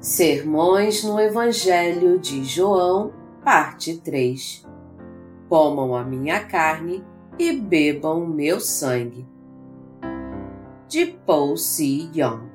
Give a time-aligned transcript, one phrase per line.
[0.00, 3.12] Sermões no Evangelho de João,
[3.44, 4.66] parte 3
[5.46, 7.04] Comam a minha carne
[7.38, 9.28] e bebam meu sangue.
[10.88, 12.08] De Paul C.
[12.14, 12.48] Young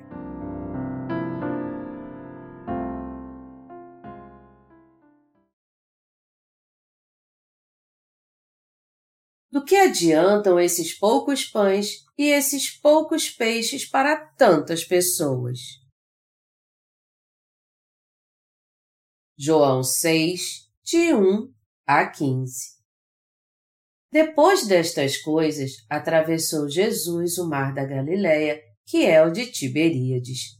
[9.51, 15.84] Do que adiantam esses poucos pães e esses poucos peixes para tantas pessoas?
[19.37, 20.41] João 6,
[20.81, 21.51] de 1
[21.85, 22.75] a 15.
[24.09, 30.57] Depois destas coisas, atravessou Jesus o mar da Galiléia, que é o de Tiberíades.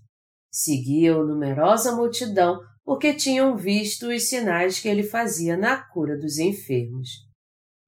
[0.52, 7.10] Seguia-o numerosa multidão, porque tinham visto os sinais que ele fazia na cura dos enfermos.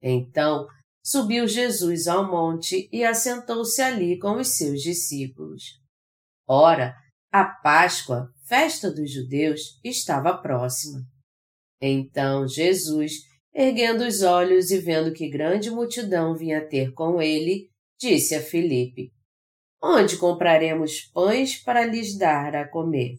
[0.01, 0.65] Então,
[1.03, 5.63] subiu Jesus ao monte e assentou-se ali com os seus discípulos.
[6.47, 6.95] Ora,
[7.29, 11.00] a Páscoa, festa dos judeus, estava próxima.
[11.81, 13.14] Então Jesus,
[13.53, 19.12] erguendo os olhos e vendo que grande multidão vinha ter com ele, disse a Filipe:
[19.81, 23.18] Onde compraremos pães para lhes dar a comer?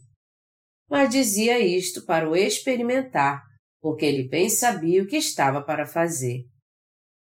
[0.91, 3.45] Mas dizia isto para o experimentar,
[3.81, 6.45] porque ele bem sabia o que estava para fazer.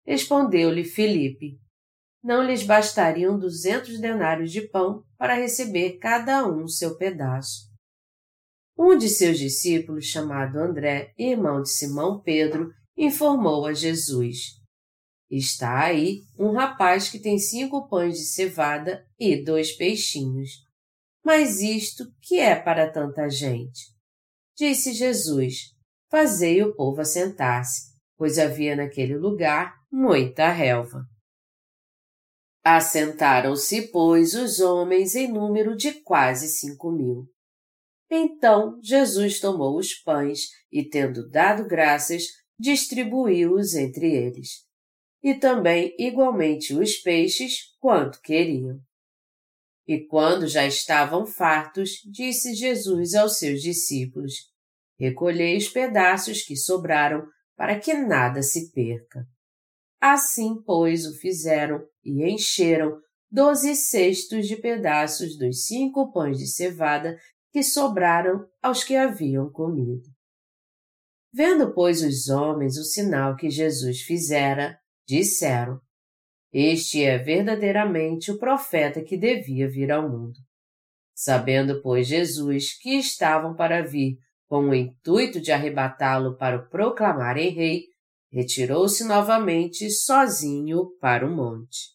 [0.05, 1.63] Respondeu-lhe Filipe:
[2.23, 7.72] não lhes bastariam duzentos denários de pão para receber cada um seu pedaço.
[8.85, 14.61] Um de seus discípulos, chamado André, irmão de Simão Pedro, informou a Jesus:
[15.31, 20.51] Está aí um rapaz que tem cinco pães de cevada e dois peixinhos.
[21.25, 23.95] Mas isto que é para tanta gente?
[24.59, 25.59] Disse Jesus:
[26.11, 27.83] Fazei o povo assentar-se,
[28.19, 31.05] pois havia naquele lugar muita relva.
[32.65, 37.29] Assentaram-se, pois, os homens em número de quase cinco mil.
[38.15, 42.25] Então Jesus tomou os pães e, tendo dado graças,
[42.59, 44.67] distribuiu-os entre eles.
[45.23, 48.79] E também igualmente os peixes, quanto queriam.
[49.89, 54.35] E quando já estavam fartos, disse Jesus aos seus discípulos:
[55.01, 59.27] Recolhei os pedaços que sobraram, para que nada se perca.
[59.99, 63.01] Assim, pois, o fizeram e encheram
[63.33, 67.17] doze cestos de pedaços dos cinco pães de cevada
[67.53, 70.09] que sobraram aos que haviam comido.
[71.33, 75.81] Vendo, pois, os homens o sinal que Jesus fizera, disseram:
[76.53, 80.39] Este é verdadeiramente o profeta que devia vir ao mundo.
[81.15, 84.17] Sabendo, pois, Jesus que estavam para vir
[84.49, 87.85] com o intuito de arrebatá-lo para o proclamarem rei,
[88.31, 91.93] retirou-se novamente sozinho para o monte.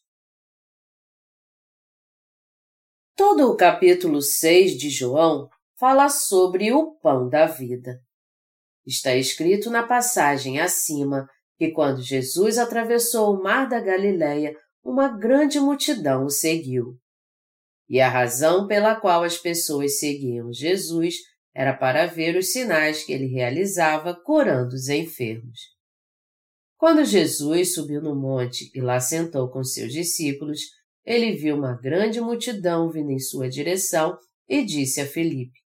[3.18, 7.98] Todo o capítulo 6 de João fala sobre o pão da vida.
[8.86, 15.58] Está escrito na passagem acima que quando Jesus atravessou o mar da Galileia, uma grande
[15.58, 16.96] multidão o seguiu.
[17.88, 21.16] E a razão pela qual as pessoas seguiam Jesus
[21.52, 25.58] era para ver os sinais que ele realizava curando os enfermos.
[26.76, 30.77] Quando Jesus subiu no monte e lá sentou com seus discípulos,
[31.08, 35.58] ele viu uma grande multidão vindo em sua direção e disse a Felipe: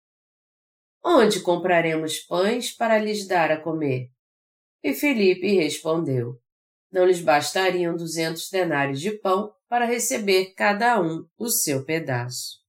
[1.04, 4.12] Onde compraremos pães para lhes dar a comer?
[4.84, 6.40] E Felipe respondeu:
[6.92, 12.60] Não lhes bastariam duzentos denários de pão para receber cada um o seu pedaço.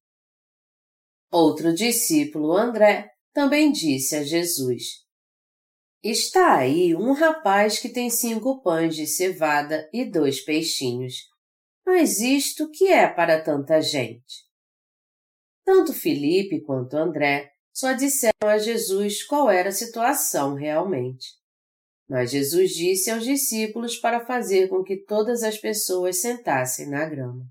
[1.31, 5.03] Outro discípulo, André, também disse a Jesus:
[6.03, 11.31] Está aí um rapaz que tem cinco pães de cevada e dois peixinhos.
[11.84, 14.44] Mas isto que é para tanta gente?
[15.65, 21.28] Tanto Felipe quanto André só disseram a Jesus qual era a situação realmente.
[22.09, 27.44] Mas Jesus disse aos discípulos para fazer com que todas as pessoas sentassem na grama.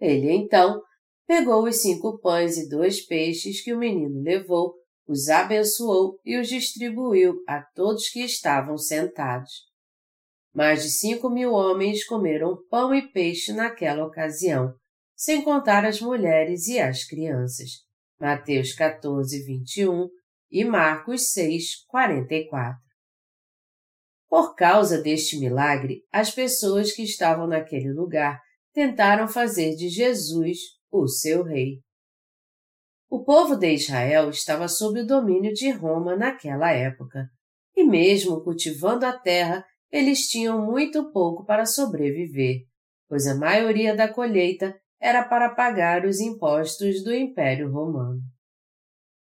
[0.00, 0.82] Ele então
[1.26, 4.74] pegou os cinco pães e dois peixes que o menino levou
[5.06, 9.66] os abençoou e os distribuiu a todos que estavam sentados.
[10.56, 14.74] Mais de cinco mil homens comeram pão e peixe naquela ocasião,
[15.14, 17.72] sem contar as mulheres e as crianças.
[18.18, 20.08] Mateus 14, 21
[20.50, 22.80] e Marcos 6, 44.
[24.30, 28.40] Por causa deste milagre, as pessoas que estavam naquele lugar
[28.72, 30.56] tentaram fazer de Jesus
[30.90, 31.82] o seu rei.
[33.10, 37.28] O povo de Israel estava sob o domínio de Roma naquela época,
[37.76, 42.62] e mesmo cultivando a terra, eles tinham muito pouco para sobreviver,
[43.08, 48.20] pois a maioria da colheita era para pagar os impostos do Império Romano.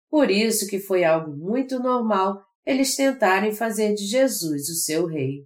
[0.10, 5.46] Por isso que foi algo muito normal eles tentarem fazer de Jesus o seu rei.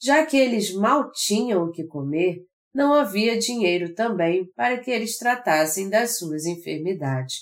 [0.00, 2.38] Já que eles mal tinham o que comer,
[2.74, 7.36] não havia dinheiro também para que eles tratassem das suas enfermidades.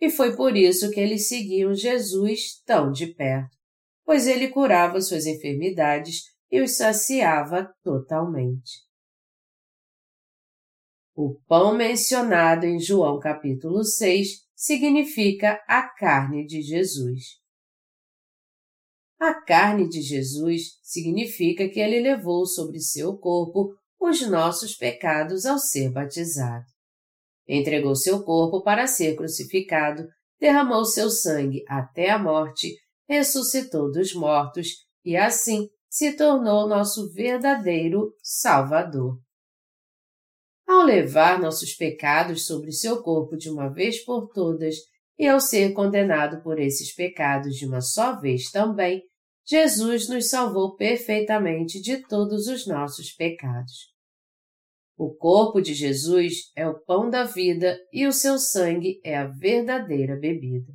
[0.00, 3.56] E foi por isso que eles seguiam Jesus tão de perto,
[4.04, 8.84] pois ele curava suas enfermidades e os saciava totalmente.
[11.16, 17.40] O pão mencionado em João capítulo 6 significa a carne de Jesus.
[19.18, 25.58] A carne de Jesus significa que ele levou sobre seu corpo os nossos pecados ao
[25.58, 26.66] ser batizado.
[27.48, 30.06] Entregou seu corpo para ser crucificado,
[30.40, 32.74] derramou seu sangue até a morte,
[33.08, 34.68] ressuscitou dos mortos
[35.04, 39.18] e assim se tornou nosso verdadeiro Salvador.
[40.66, 44.76] Ao levar nossos pecados sobre seu corpo de uma vez por todas
[45.18, 49.02] e ao ser condenado por esses pecados de uma só vez também,
[49.46, 53.92] Jesus nos salvou perfeitamente de todos os nossos pecados.
[54.96, 59.26] O corpo de Jesus é o pão da vida e o seu sangue é a
[59.26, 60.72] verdadeira bebida.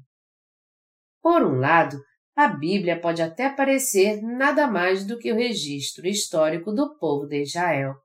[1.21, 1.97] Por um lado,
[2.39, 7.41] a Bíblia pode até parecer nada mais do que o registro histórico do povo de
[7.41, 7.95] Israel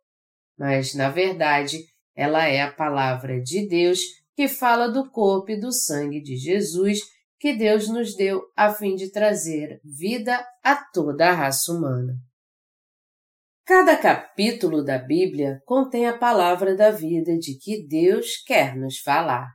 [0.57, 1.85] mas, na verdade,
[2.15, 4.01] ela é a palavra de Deus
[4.35, 7.01] que fala do corpo e do sangue de Jesus
[7.39, 12.15] que Deus nos deu a fim de trazer vida a toda a raça humana.
[13.67, 19.49] Cada capítulo da Bíblia contém a palavra da vida de que Deus quer nos falar.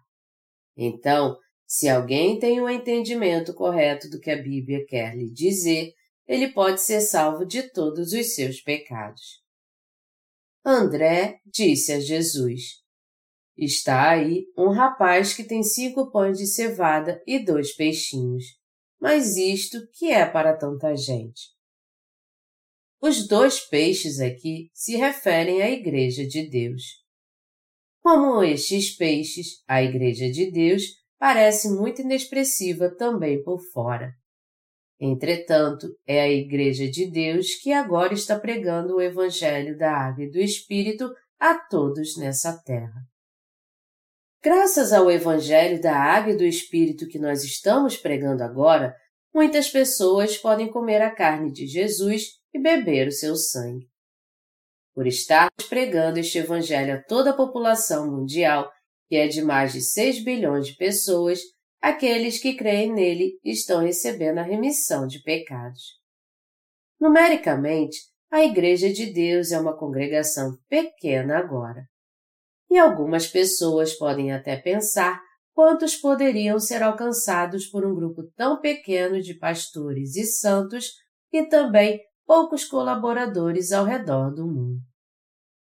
[0.75, 1.37] Então,
[1.69, 5.94] se alguém tem o um entendimento correto do que a Bíblia quer lhe dizer,
[6.27, 9.44] ele pode ser salvo de todos os seus pecados.
[10.66, 12.81] André disse a Jesus:
[13.56, 18.45] Está aí um rapaz que tem cinco pães de cevada e dois peixinhos.
[19.00, 21.51] Mas isto que é para tanta gente?
[23.00, 26.81] Os dois peixes aqui se referem à Igreja de Deus.
[28.01, 34.13] Como estes peixes, a Igreja de Deus parece muito inexpressiva também por fora.
[35.00, 40.31] Entretanto, é a Igreja de Deus que agora está pregando o Evangelho da Água e
[40.31, 43.01] do Espírito a todos nessa terra.
[44.42, 48.95] Graças ao Evangelho da Água e do Espírito que nós estamos pregando agora,
[49.33, 53.88] muitas pessoas podem comer a carne de Jesus e beber o seu sangue.
[54.94, 58.69] Por estarmos pregando este Evangelho a toda a população mundial,
[59.09, 61.39] que é de mais de 6 bilhões de pessoas,
[61.81, 66.00] aqueles que creem nele estão recebendo a remissão de pecados.
[67.01, 67.97] Numericamente,
[68.31, 71.85] a Igreja de Deus é uma congregação pequena agora.
[72.69, 75.19] E algumas pessoas podem até pensar
[75.56, 80.91] quantos poderiam ser alcançados por um grupo tão pequeno de pastores e santos
[81.33, 84.88] e também poucos colaboradores ao redor do mundo.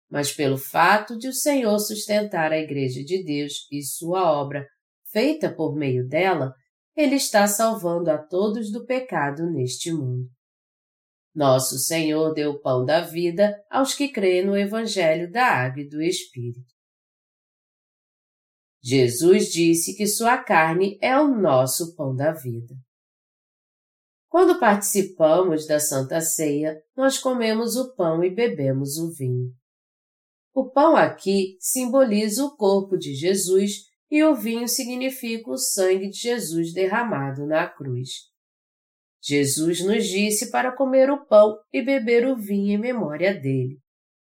[0.09, 4.67] Mas pelo fato de o Senhor sustentar a Igreja de Deus e sua obra
[5.11, 6.53] feita por meio dela,
[6.95, 10.29] ele está salvando a todos do pecado neste mundo.
[11.33, 15.89] Nosso Senhor deu o pão da vida aos que creem no Evangelho da Água e
[15.89, 16.73] do Espírito.
[18.81, 22.75] Jesus disse que sua carne é o nosso pão da vida.
[24.29, 29.51] Quando participamos da Santa Ceia, nós comemos o pão e bebemos o vinho.
[30.55, 36.17] O pão aqui simboliza o corpo de Jesus e o vinho significa o sangue de
[36.17, 38.09] Jesus derramado na cruz.
[39.21, 43.81] Jesus nos disse para comer o pão e beber o vinho em memória dele.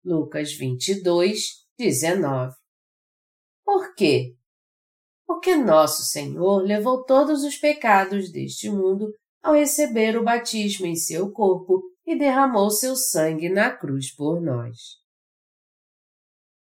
[0.01, 2.55] Lucas 22, 19.
[3.65, 4.33] Por quê?
[5.27, 11.33] Porque nosso Senhor levou todos os pecados deste mundo ao receber o batismo em seu
[11.33, 15.02] corpo e derramou seu sangue na cruz por nós.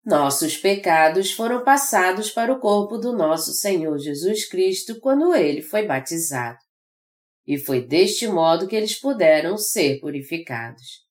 [0.07, 5.85] Nossos pecados foram passados para o corpo do nosso Senhor Jesus Cristo quando ele foi
[5.85, 6.61] batizado.
[7.45, 11.05] E foi deste modo que eles puderam ser purificados.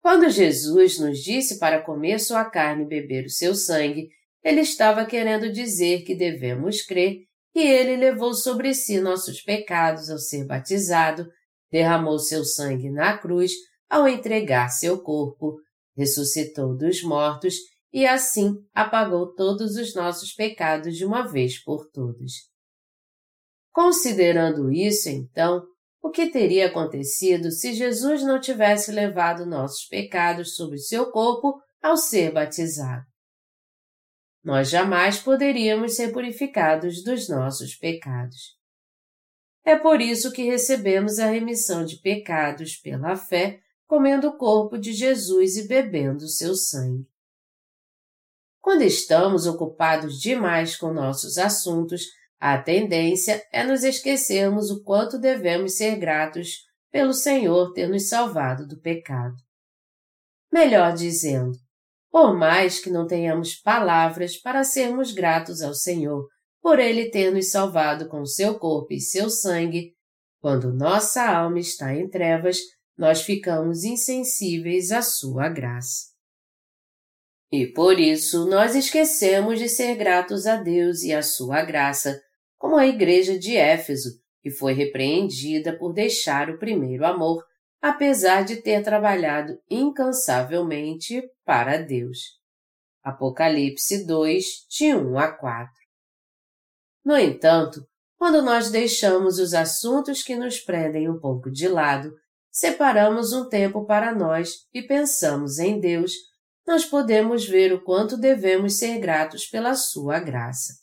[0.00, 4.08] Quando Jesus nos disse para comer sua carne e beber o seu sangue,
[4.42, 7.18] ele estava querendo dizer que devemos crer
[7.52, 11.28] que ele levou sobre si nossos pecados ao ser batizado,
[11.70, 13.52] derramou seu sangue na cruz
[13.90, 15.58] ao entregar seu corpo,
[15.94, 17.54] ressuscitou dos mortos
[17.92, 22.32] e assim apagou todos os nossos pecados de uma vez por todas.
[23.70, 25.66] Considerando isso, então,
[26.02, 31.96] o que teria acontecido se Jesus não tivesse levado nossos pecados sobre seu corpo ao
[31.96, 33.12] ser batizado?
[34.42, 38.58] nós jamais poderíamos ser purificados dos nossos pecados.
[39.64, 44.92] É por isso que recebemos a remissão de pecados pela fé, comendo o corpo de
[44.92, 47.06] Jesus e bebendo seu sangue.
[48.62, 52.04] Quando estamos ocupados demais com nossos assuntos,
[52.38, 56.58] a tendência é nos esquecermos o quanto devemos ser gratos
[56.90, 59.34] pelo Senhor ter nos salvado do pecado.
[60.52, 61.58] Melhor dizendo,
[62.08, 66.28] por mais que não tenhamos palavras para sermos gratos ao Senhor
[66.60, 69.92] por Ele ter nos salvado com seu corpo e seu sangue,
[70.40, 72.58] quando nossa alma está em trevas,
[72.96, 76.11] nós ficamos insensíveis à sua graça.
[77.52, 82.18] E por isso nós esquecemos de ser gratos a Deus e à sua graça,
[82.56, 84.08] como a igreja de Éfeso,
[84.40, 87.44] que foi repreendida por deixar o primeiro amor
[87.82, 92.18] apesar de ter trabalhado incansavelmente para Deus.
[93.02, 95.72] Apocalipse 2, de 1 a 4.
[97.04, 97.84] No entanto,
[98.16, 102.14] quando nós deixamos os assuntos que nos prendem um pouco de lado,
[102.50, 106.12] separamos um tempo para nós e pensamos em Deus,
[106.66, 110.74] nós podemos ver o quanto devemos ser gratos pela Sua graça.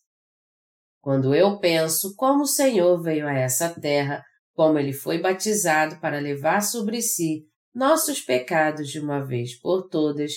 [1.02, 6.20] Quando eu penso como o Senhor veio a essa terra como ele foi batizado para
[6.20, 10.34] levar sobre si nossos pecados de uma vez por todas,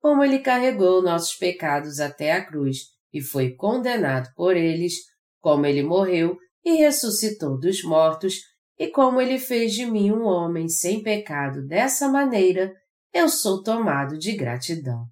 [0.00, 4.94] como ele carregou nossos pecados até a cruz e foi condenado por eles,
[5.42, 8.36] como ele morreu e ressuscitou dos mortos,
[8.78, 12.74] e como ele fez de mim um homem sem pecado dessa maneira,
[13.16, 15.08] eu sou tomado de gratidão.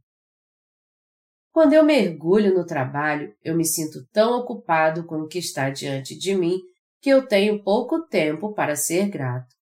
[1.50, 6.14] Quando eu mergulho no trabalho, eu me sinto tão ocupado com o que está diante
[6.14, 6.60] de mim
[7.00, 9.54] que eu tenho pouco tempo para ser grato.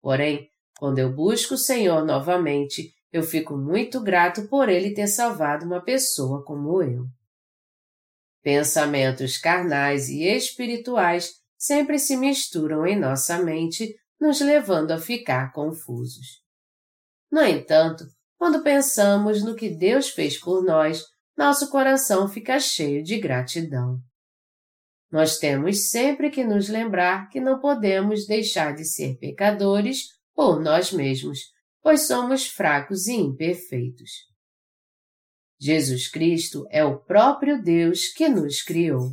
[0.00, 0.48] Porém,
[0.78, 5.82] quando eu busco o Senhor novamente, eu fico muito grato por Ele ter salvado uma
[5.82, 7.04] pessoa como eu.
[8.42, 16.43] Pensamentos carnais e espirituais sempre se misturam em nossa mente, nos levando a ficar confusos.
[17.34, 18.04] No entanto,
[18.38, 21.02] quando pensamos no que Deus fez por nós,
[21.36, 23.98] nosso coração fica cheio de gratidão.
[25.10, 30.92] Nós temos sempre que nos lembrar que não podemos deixar de ser pecadores por nós
[30.92, 31.40] mesmos,
[31.82, 34.12] pois somos fracos e imperfeitos.
[35.58, 39.10] Jesus Cristo é o próprio Deus que nos criou.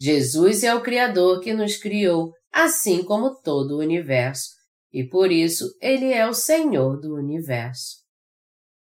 [0.00, 4.55] Jesus é o Criador que nos criou, assim como todo o universo,
[4.96, 7.98] e por isso ele é o Senhor do universo.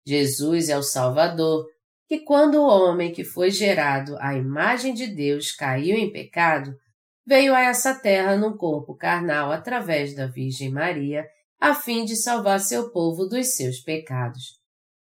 [0.08, 1.66] Jesus é o Salvador,
[2.08, 6.74] que quando o homem que foi gerado à imagem de Deus caiu em pecado,
[7.28, 11.28] veio a essa terra num corpo carnal através da Virgem Maria,
[11.60, 14.58] a fim de salvar seu povo dos seus pecados.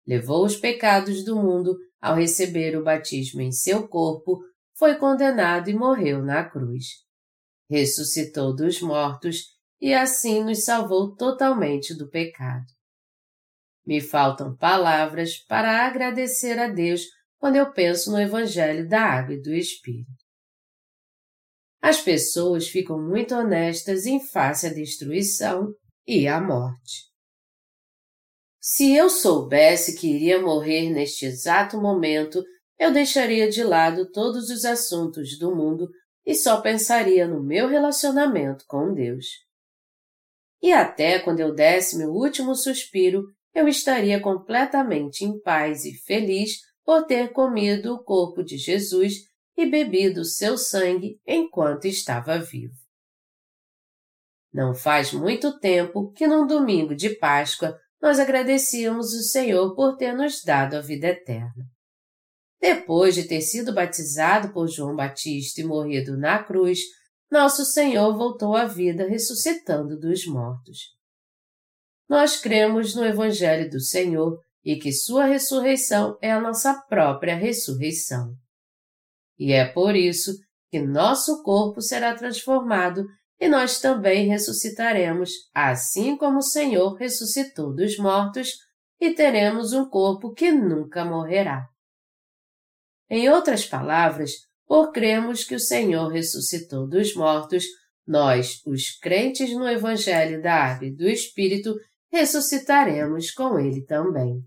[0.06, 4.39] Levou os pecados do mundo ao receber o batismo em seu corpo,
[4.77, 6.86] foi condenado e morreu na cruz.
[7.68, 12.65] Ressuscitou dos mortos e assim nos salvou totalmente do pecado.
[13.86, 17.03] Me faltam palavras para agradecer a Deus
[17.38, 20.25] quando eu penso no Evangelho da Água e do Espírito.
[21.82, 25.72] As pessoas ficam muito honestas em face à destruição
[26.08, 27.05] e à morte.
[28.60, 32.44] Se eu soubesse que iria morrer neste exato momento,
[32.79, 35.88] eu deixaria de lado todos os assuntos do mundo
[36.25, 39.45] e só pensaria no meu relacionamento com Deus.
[40.65, 46.53] E até quando eu desse meu último suspiro, eu estaria completamente em paz e feliz
[46.84, 49.13] por ter comido o corpo de Jesus
[49.55, 52.74] e bebido seu sangue enquanto estava vivo.
[54.51, 60.13] Não faz muito tempo que num domingo de Páscoa nós agradecíamos o Senhor por ter
[60.13, 61.63] nos dado a vida eterna.
[62.60, 66.79] Depois de ter sido batizado por João Batista e morrido na cruz,
[67.36, 70.96] nosso Senhor voltou à vida ressuscitando dos mortos
[72.08, 78.34] nós cremos no Evangelho do Senhor e que Sua ressurreição é a nossa própria ressurreição.
[79.38, 80.38] E é por isso
[80.70, 83.06] que nosso corpo será transformado
[83.39, 88.54] e nós também ressuscitaremos, assim como o Senhor ressuscitou dos mortos,
[89.00, 91.68] e teremos um corpo que nunca morrerá.
[93.10, 94.32] Em outras palavras,
[94.67, 97.65] por cremos que o Senhor ressuscitou dos mortos,
[98.05, 101.75] nós, os crentes no Evangelho da Água e do Espírito,
[102.12, 104.43] ressuscitaremos com ele também.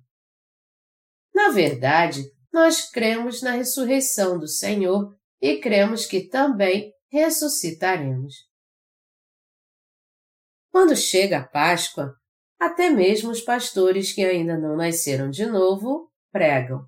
[1.35, 2.23] Na verdade,
[2.53, 8.35] nós cremos na ressurreição do Senhor e cremos que também ressuscitaremos.
[10.71, 12.15] Quando chega a Páscoa,
[12.59, 16.85] até mesmo os pastores que ainda não nasceram de novo pregam.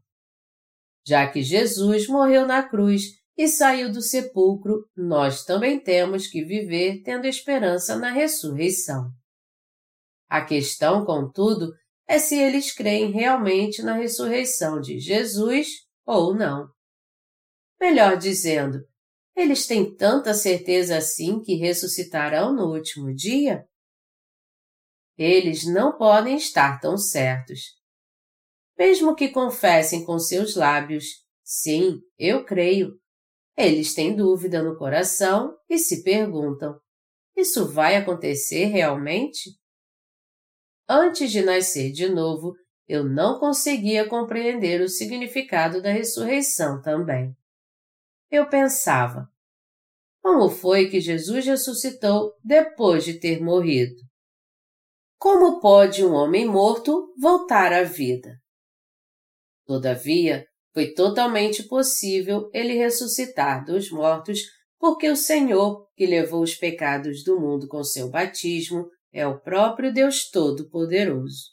[1.06, 7.00] Já que Jesus morreu na cruz e saiu do sepulcro, nós também temos que viver
[7.02, 9.11] tendo esperança na ressurreição.
[10.28, 11.73] A questão, contudo,
[12.06, 15.68] é se eles creem realmente na ressurreição de Jesus
[16.04, 16.68] ou não.
[17.80, 18.87] Melhor dizendo,
[19.35, 23.66] eles têm tanta certeza assim que ressuscitarão no último dia?
[25.16, 27.80] Eles não podem estar tão certos.
[28.78, 31.06] Mesmo que confessem com seus lábios,
[31.42, 33.00] sim, eu creio,
[33.67, 36.81] eles têm dúvida no coração e se perguntam:
[37.37, 39.50] isso vai acontecer realmente?
[40.88, 42.55] Antes de nascer de novo,
[42.87, 47.35] eu não conseguia compreender o significado da ressurreição também.
[48.31, 49.29] Eu pensava:
[50.21, 53.97] como foi que Jesus ressuscitou depois de ter morrido?
[55.19, 58.38] Como pode um homem morto voltar à vida?
[59.64, 64.40] Todavia, foi totalmente possível ele ressuscitar dos mortos,
[64.78, 69.92] porque o Senhor, que levou os pecados do mundo com seu batismo, é o próprio
[69.92, 71.50] Deus Todo-Poderoso.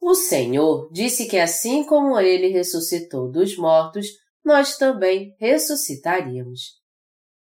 [0.00, 4.06] O Senhor disse que assim como ele ressuscitou dos mortos,
[4.44, 6.78] nós também ressuscitaríamos.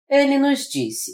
[0.09, 1.13] Ele nos disse: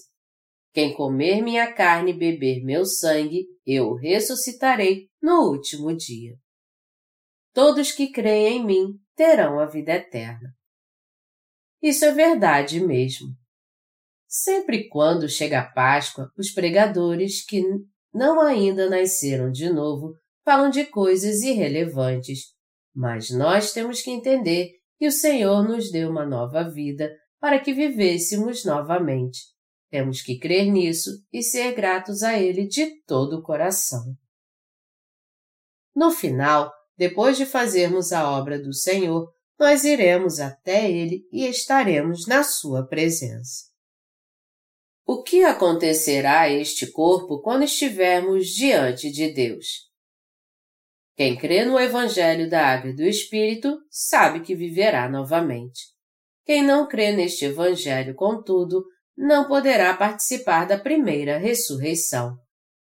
[0.72, 6.36] Quem comer minha carne e beber meu sangue, eu ressuscitarei no último dia.
[7.52, 10.48] Todos que creem em mim terão a vida eterna.
[11.82, 13.28] Isso é verdade mesmo.
[14.26, 17.62] Sempre quando chega a Páscoa, os pregadores que
[18.14, 22.54] não ainda nasceram de novo falam de coisas irrelevantes,
[22.94, 27.74] mas nós temos que entender que o Senhor nos deu uma nova vida para que
[27.74, 29.40] vivêssemos novamente.
[29.90, 34.16] Temos que crer nisso e ser gratos a Ele de todo o coração.
[35.94, 42.26] No final, depois de fazermos a obra do Senhor, nós iremos até Ele e estaremos
[42.26, 43.70] na Sua presença.
[45.06, 49.88] O que acontecerá a este corpo quando estivermos diante de Deus?
[51.16, 55.80] Quem crê no Evangelho da Água e do Espírito sabe que viverá novamente.
[56.44, 58.84] Quem não crê neste Evangelho, contudo,
[59.16, 62.36] não poderá participar da primeira ressurreição.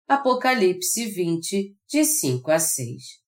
[0.08, 3.27] Apocalipse 20, de 5 a 6.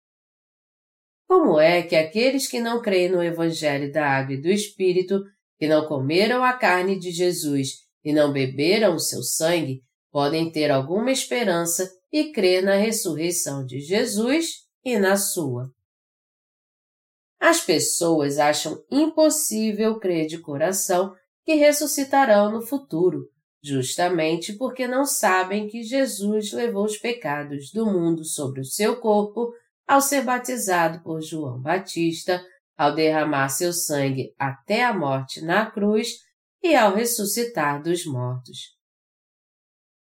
[1.30, 5.22] Como é que aqueles que não creem no Evangelho da Água e do Espírito,
[5.60, 10.72] que não comeram a carne de Jesus e não beberam o seu sangue, podem ter
[10.72, 15.72] alguma esperança e crer na ressurreição de Jesus e na sua?
[17.40, 21.14] As pessoas acham impossível crer de coração
[21.46, 23.30] que ressuscitarão no futuro,
[23.64, 29.54] justamente porque não sabem que Jesus levou os pecados do mundo sobre o seu corpo
[29.90, 32.46] ao ser batizado por João Batista,
[32.78, 36.10] ao derramar seu sangue até a morte na cruz
[36.62, 38.78] e ao ressuscitar dos mortos.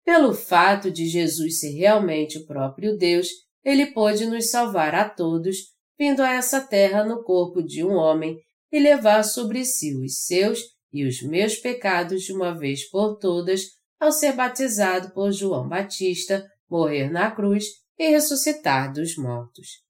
[0.04, 3.28] Pelo fato de Jesus ser realmente o próprio Deus,
[3.64, 5.58] ele pôde nos salvar a todos,
[5.96, 8.36] vindo a essa terra no corpo de um homem
[8.72, 10.60] e levar sobre si os seus
[10.92, 13.62] e os meus pecados de uma vez por todas,
[14.00, 19.82] ao ser batizado por João Batista, morrer na cruz e ressuscitar dos mortos.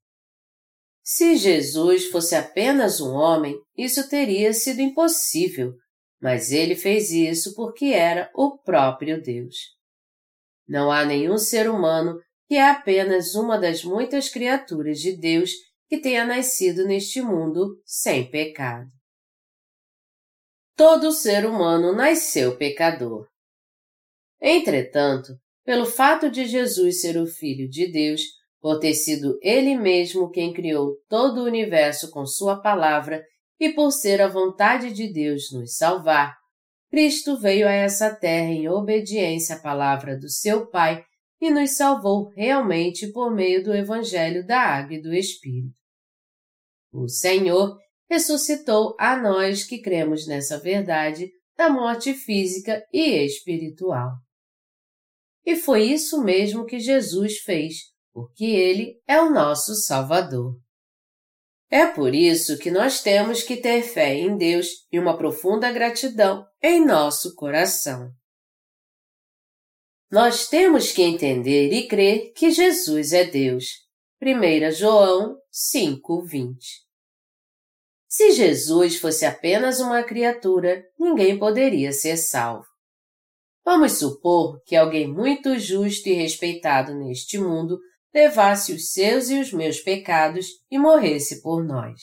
[1.04, 5.74] Se Jesus fosse apenas um homem, isso teria sido impossível,
[6.22, 9.56] mas ele fez isso porque era o próprio Deus.
[10.68, 15.52] Não há nenhum ser humano que é apenas uma das muitas criaturas de Deus
[15.88, 18.90] que tenha nascido neste mundo sem pecado.
[20.76, 23.28] Todo ser humano nasceu pecador.
[24.40, 25.34] Entretanto,
[25.68, 28.22] pelo fato de Jesus ser o Filho de Deus,
[28.62, 33.22] por ter sido Ele mesmo quem criou todo o universo com Sua palavra
[33.60, 36.38] e por ser a vontade de Deus nos salvar,
[36.90, 41.04] Cristo veio a essa terra em obediência à palavra do seu Pai
[41.42, 45.76] e nos salvou realmente por meio do Evangelho da Água e do Espírito.
[46.94, 47.78] O Senhor
[48.10, 54.14] ressuscitou a nós que cremos nessa verdade da morte física e espiritual.
[55.48, 57.76] E foi isso mesmo que Jesus fez,
[58.12, 60.60] porque Ele é o nosso Salvador.
[61.72, 66.46] É por isso que nós temos que ter fé em Deus e uma profunda gratidão
[66.62, 68.12] em nosso coração.
[70.12, 73.88] Nós temos que entender e crer que Jesus é Deus.
[74.22, 76.58] 1 João 5:20.
[78.06, 82.77] Se Jesus fosse apenas uma criatura, ninguém poderia ser salvo.
[83.70, 87.78] Vamos supor que alguém muito justo e respeitado neste mundo
[88.14, 92.00] levasse os seus e os meus pecados e morresse por nós.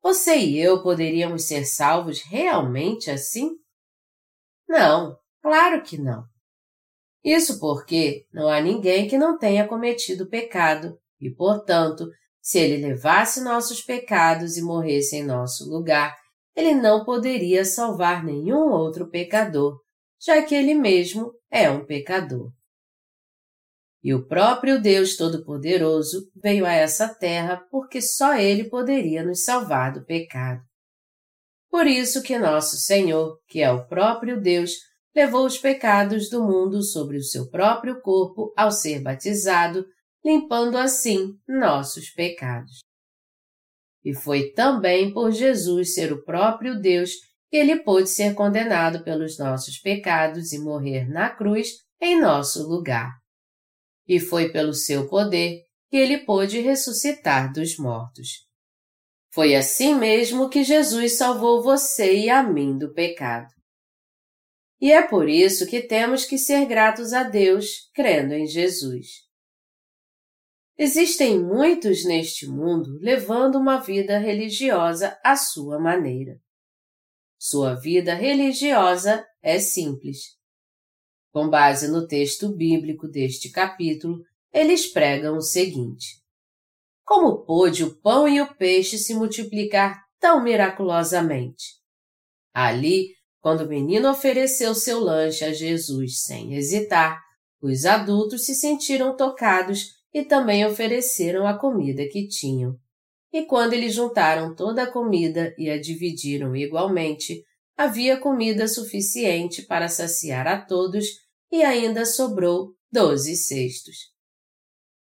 [0.00, 3.56] você e eu poderíamos ser salvos realmente assim?
[4.68, 6.22] Não, claro que não.
[7.24, 12.08] Isso porque não há ninguém que não tenha cometido pecado e, portanto,
[12.40, 16.16] se ele levasse nossos pecados e morresse em nosso lugar,
[16.54, 19.84] ele não poderia salvar nenhum outro pecador,
[20.20, 22.52] já que ele mesmo é um pecador.
[24.06, 29.92] E o próprio Deus Todo-Poderoso veio a essa terra porque só Ele poderia nos salvar
[29.92, 30.62] do pecado.
[31.68, 34.70] Por isso que nosso Senhor, que é o próprio Deus,
[35.12, 39.84] levou os pecados do mundo sobre o seu próprio corpo ao ser batizado,
[40.24, 42.78] limpando assim nossos pecados.
[44.04, 47.10] E foi também por Jesus ser o próprio Deus
[47.56, 51.68] ele pôde ser condenado pelos nossos pecados e morrer na cruz
[52.00, 53.10] em nosso lugar
[54.06, 58.46] e foi pelo seu poder que ele pôde ressuscitar dos mortos.
[59.32, 63.48] Foi assim mesmo que Jesus salvou você e a mim do pecado.
[64.80, 69.26] E é por isso que temos que ser gratos a Deus, crendo em Jesus.
[70.78, 76.38] Existem muitos neste mundo levando uma vida religiosa à sua maneira.
[77.38, 80.36] Sua vida religiosa é simples.
[81.32, 86.22] Com base no texto bíblico deste capítulo, eles pregam o seguinte:
[87.04, 91.76] Como pôde o pão e o peixe se multiplicar tão miraculosamente?
[92.54, 97.22] Ali, quando o menino ofereceu seu lanche a Jesus sem hesitar,
[97.60, 102.78] os adultos se sentiram tocados e também ofereceram a comida que tinham.
[103.36, 107.44] E quando eles juntaram toda a comida e a dividiram igualmente,
[107.76, 111.04] havia comida suficiente para saciar a todos
[111.52, 113.94] e ainda sobrou doze cestos.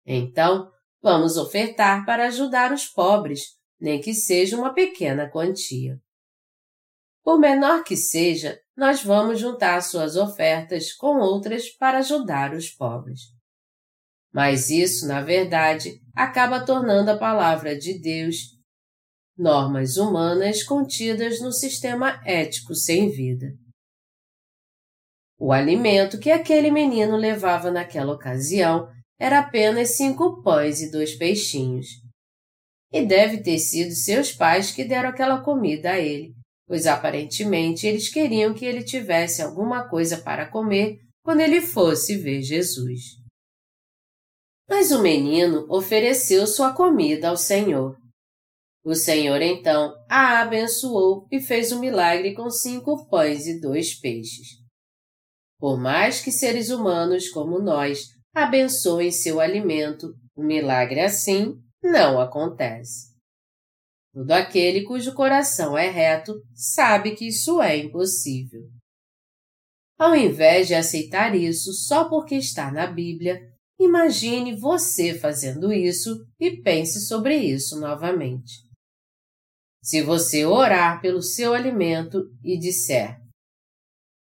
[0.05, 0.69] Então,
[1.01, 5.97] vamos ofertar para ajudar os pobres, nem que seja uma pequena quantia.
[7.23, 13.21] Por menor que seja, nós vamos juntar suas ofertas com outras para ajudar os pobres.
[14.29, 18.55] Mas isso, na verdade, acaba tornando a palavra de Deus
[19.37, 23.47] normas humanas contidas no sistema ético sem vida.
[25.37, 31.87] O alimento que aquele menino levava naquela ocasião era apenas cinco pães e dois peixinhos.
[32.93, 36.33] E deve ter sido seus pais que deram aquela comida a ele,
[36.65, 42.41] pois aparentemente eles queriam que ele tivesse alguma coisa para comer quando ele fosse ver
[42.41, 43.24] Jesus.
[44.67, 47.95] Mas o menino ofereceu sua comida ao Senhor.
[48.83, 54.47] O Senhor então a abençoou e fez um milagre com cinco pães e dois peixes.
[55.59, 63.15] Por mais que seres humanos como nós abençoem seu alimento, um milagre assim não acontece.
[64.13, 68.61] Todo aquele cujo coração é reto sabe que isso é impossível.
[69.97, 73.41] Ao invés de aceitar isso só porque está na Bíblia,
[73.79, 78.65] imagine você fazendo isso e pense sobre isso novamente.
[79.83, 83.19] Se você orar pelo seu alimento e disser: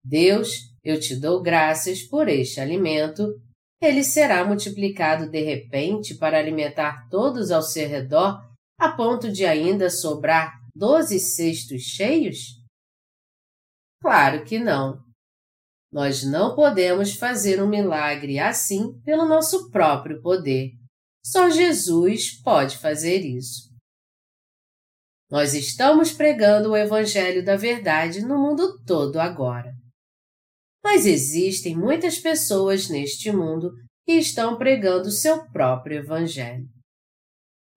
[0.05, 0.51] Deus,
[0.83, 3.41] eu te dou graças por este alimento.
[3.81, 8.41] Ele será multiplicado de repente para alimentar todos ao seu redor,
[8.79, 12.63] a ponto de ainda sobrar doze cestos cheios?
[14.01, 15.04] Claro que não.
[15.95, 20.73] Nós não podemos fazer um milagre assim pelo nosso próprio poder.
[21.25, 23.73] Só Jesus pode fazer isso.
[25.31, 29.73] Nós estamos pregando o Evangelho da Verdade no mundo todo agora.
[30.83, 33.71] Mas existem muitas pessoas neste mundo
[34.05, 36.67] que estão pregando seu próprio Evangelho.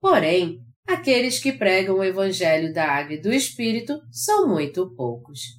[0.00, 5.57] Porém, aqueles que pregam o Evangelho da Água e do Espírito são muito poucos.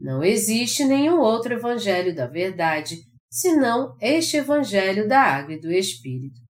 [0.00, 2.96] Não existe nenhum outro Evangelho da Verdade
[3.30, 6.40] senão este Evangelho da Água e do Espírito.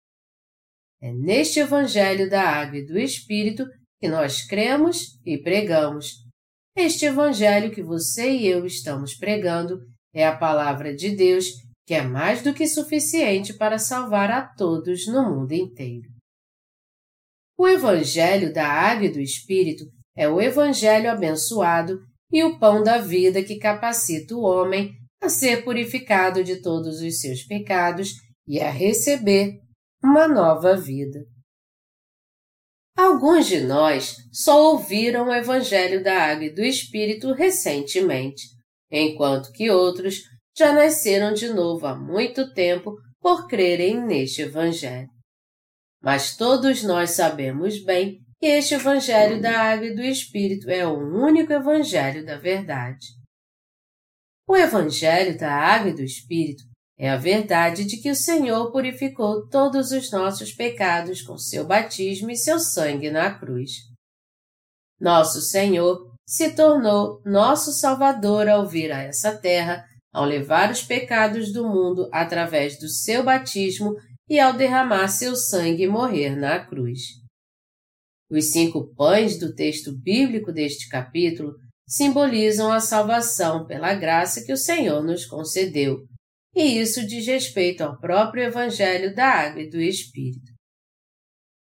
[1.03, 3.67] É neste Evangelho da Água e do Espírito
[3.99, 6.25] que nós cremos e pregamos,
[6.77, 9.81] este Evangelho que você e eu estamos pregando
[10.15, 11.47] é a palavra de Deus
[11.87, 16.09] que é mais do que suficiente para salvar a todos no mundo inteiro.
[17.59, 19.85] O Evangelho da Água e do Espírito
[20.17, 21.99] é o Evangelho abençoado
[22.31, 27.21] e o pão da vida que capacita o homem a ser purificado de todos os
[27.21, 28.11] seus pecados
[28.47, 29.59] e a receber
[30.03, 31.21] uma nova vida.
[32.97, 38.43] Alguns de nós só ouviram o Evangelho da Água e do Espírito recentemente,
[38.91, 40.23] enquanto que outros
[40.57, 45.09] já nasceram de novo há muito tempo por crerem neste Evangelho.
[46.03, 50.97] Mas todos nós sabemos bem e este Evangelho da Água e do Espírito é o
[50.97, 53.07] único Evangelho da verdade.
[54.47, 56.65] O Evangelho da Água e do Espírito
[56.99, 62.31] é a verdade de que o Senhor purificou todos os nossos pecados com seu batismo
[62.31, 63.73] e seu sangue na cruz.
[64.99, 71.53] Nosso Senhor se tornou nosso Salvador ao vir a essa terra, ao levar os pecados
[71.53, 73.95] do mundo através do seu batismo
[74.29, 77.20] e ao derramar seu sangue e morrer na cruz.
[78.31, 81.57] Os cinco pães do texto bíblico deste capítulo
[81.89, 86.07] simbolizam a salvação pela graça que o Senhor nos concedeu,
[86.55, 90.53] e isso diz respeito ao próprio Evangelho da Água e do Espírito.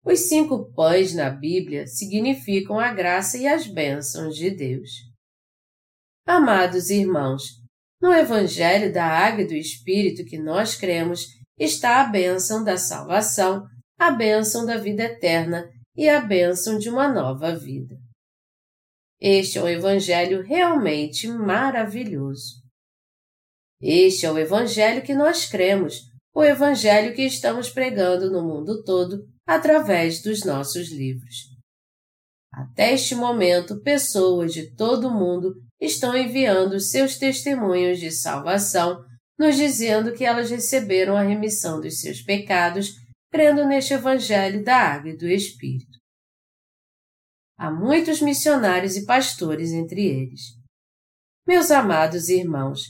[0.05, 4.91] Os cinco pães na Bíblia significam a graça e as bênçãos de Deus.
[6.27, 7.45] Amados irmãos,
[8.01, 11.25] no Evangelho da Água e do Espírito que nós cremos
[11.59, 13.65] está a bênção da salvação,
[13.97, 17.97] a bênção da vida eterna e a bênção de uma nova vida.
[19.21, 22.63] Este é um Evangelho realmente maravilhoso.
[23.81, 26.01] Este é o Evangelho que nós cremos,
[26.35, 31.53] o Evangelho que estamos pregando no mundo todo através dos nossos livros.
[32.53, 39.05] Até este momento, pessoas de todo o mundo estão enviando seus testemunhos de salvação,
[39.39, 43.02] nos dizendo que elas receberam a remissão dos seus pecados
[43.33, 45.99] crendo neste Evangelho da Água e do Espírito.
[47.59, 50.43] Há muitos missionários e pastores entre eles.
[51.47, 52.81] Meus amados irmãos,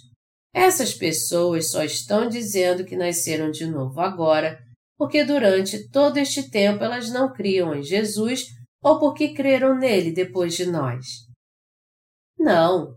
[0.52, 4.58] essas pessoas só estão dizendo que nasceram de novo agora
[4.98, 8.46] porque durante todo este tempo elas não criam em Jesus
[8.82, 11.06] ou porque creram nele depois de nós.
[12.36, 12.96] Não.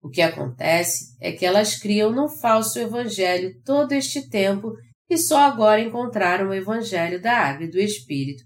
[0.00, 4.72] O que acontece é que elas criam no falso evangelho todo este tempo
[5.08, 8.44] e só agora encontraram o evangelho da água e do Espírito,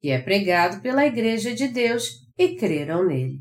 [0.00, 3.38] que é pregado pela Igreja de Deus e creram nele.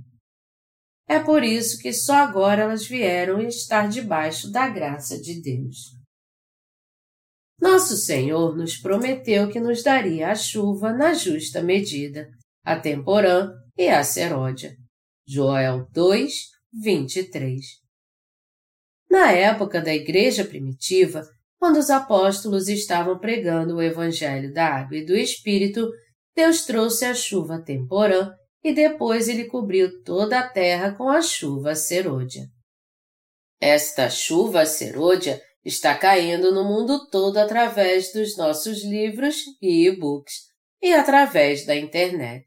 [1.07, 5.95] É por isso que só agora elas vieram estar debaixo da graça de Deus.
[7.59, 12.27] Nosso Senhor nos prometeu que nos daria a chuva na justa medida,
[12.63, 14.75] a temporã e a seródia.
[15.25, 16.33] Joel 2,
[16.73, 17.65] 23.
[19.09, 21.23] Na época da igreja primitiva,
[21.59, 25.89] quando os apóstolos estavam pregando o Evangelho da Água e do Espírito,
[26.35, 28.31] Deus trouxe a chuva temporã
[28.63, 32.43] e depois ele cobriu toda a terra com a chuva serôdia.
[33.59, 40.47] Esta chuva serôdia está caindo no mundo todo através dos nossos livros e e-books
[40.81, 42.45] e através da internet.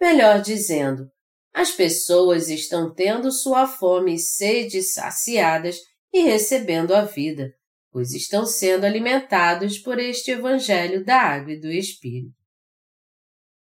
[0.00, 1.08] Melhor dizendo,
[1.54, 5.78] as pessoas estão tendo sua fome e sede saciadas
[6.12, 7.54] e recebendo a vida,
[7.94, 12.34] pois estão sendo alimentados por este Evangelho da Água e do Espírito.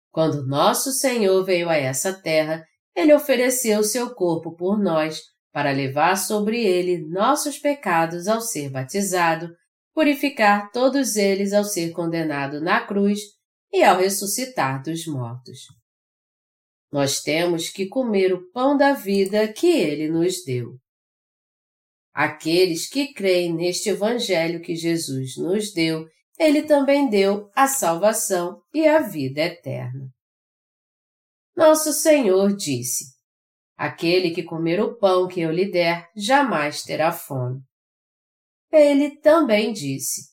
[0.10, 2.66] Quando nosso Senhor veio a essa terra,
[2.96, 5.20] ele ofereceu seu corpo por nós,
[5.52, 9.54] para levar sobre ele nossos pecados ao ser batizado,
[9.94, 13.20] purificar todos eles ao ser condenado na cruz
[13.70, 15.60] e ao ressuscitar dos mortos.
[16.90, 20.81] Nós temos que comer o pão da vida que ele nos deu.
[22.14, 26.06] Aqueles que creem neste Evangelho que Jesus nos deu,
[26.38, 30.10] ele também deu a salvação e a vida eterna.
[31.56, 33.06] Nosso Senhor disse:
[33.78, 37.62] Aquele que comer o pão que eu lhe der jamais terá fome.
[38.72, 40.32] Ele também disse: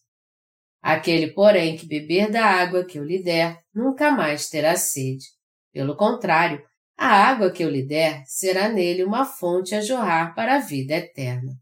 [0.80, 5.26] Aquele, porém, que beber da água que eu lhe der nunca mais terá sede.
[5.72, 10.56] Pelo contrário, a água que eu lhe der será nele uma fonte a jorrar para
[10.56, 11.52] a vida eterna.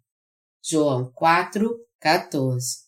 [0.68, 2.78] João 4, 14.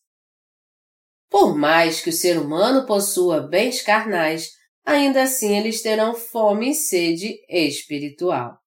[1.31, 4.51] Por mais que o ser humano possua bens carnais,
[4.85, 8.59] ainda assim eles terão fome e sede espiritual.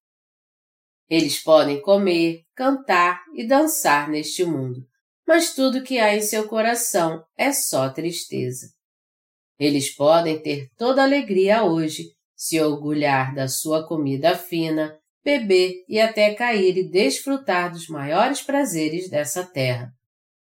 [1.09, 4.87] Eles podem comer, cantar e dançar neste mundo,
[5.27, 8.67] mas tudo que há em seu coração é só tristeza.
[9.59, 16.33] Eles podem ter toda alegria hoje, se orgulhar da sua comida fina, beber e até
[16.33, 19.91] cair e desfrutar dos maiores prazeres dessa terra.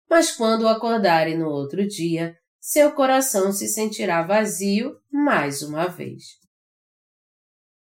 [0.09, 6.25] Mas quando acordarem no outro dia, seu coração se sentirá vazio mais uma vez.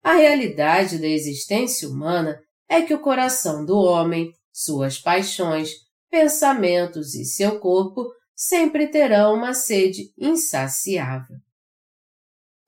[0.02, 5.70] A realidade da existência humana é que o coração do homem, suas paixões,
[6.10, 11.36] pensamentos e seu corpo sempre terão uma sede insaciável.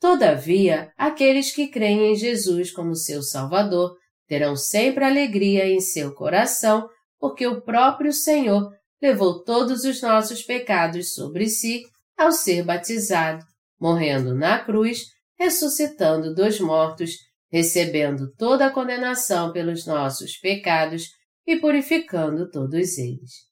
[0.00, 3.96] Todavia, aqueles que creem em Jesus como seu Salvador
[4.26, 11.14] terão sempre alegria em seu coração, porque o próprio Senhor levou todos os nossos pecados
[11.14, 11.82] sobre si
[12.16, 13.44] ao ser batizado,
[13.78, 17.12] morrendo na cruz ressuscitando dos mortos,
[17.50, 21.10] recebendo toda a condenação pelos nossos pecados
[21.46, 23.46] e purificando todos eles.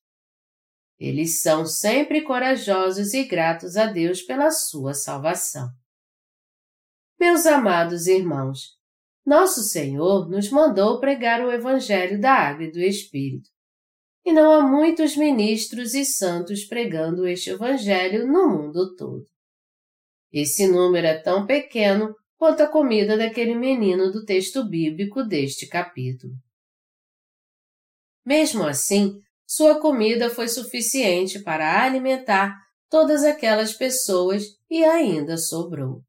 [0.99, 5.69] Eles são sempre corajosos e gratos a Deus pela sua salvação.
[7.19, 8.74] Meus amados irmãos,
[9.25, 13.49] nosso Senhor nos mandou pregar o Evangelho da Água e do Espírito.
[14.25, 19.27] E não há muitos ministros e santos pregando este Evangelho no mundo todo.
[20.33, 26.35] Esse número é tão pequeno quanto a comida daquele menino do texto bíblico deste capítulo.
[28.27, 32.59] Mesmo assim, sua comida foi suficiente para alimentar
[32.91, 36.03] todas aquelas pessoas e ainda sobrou.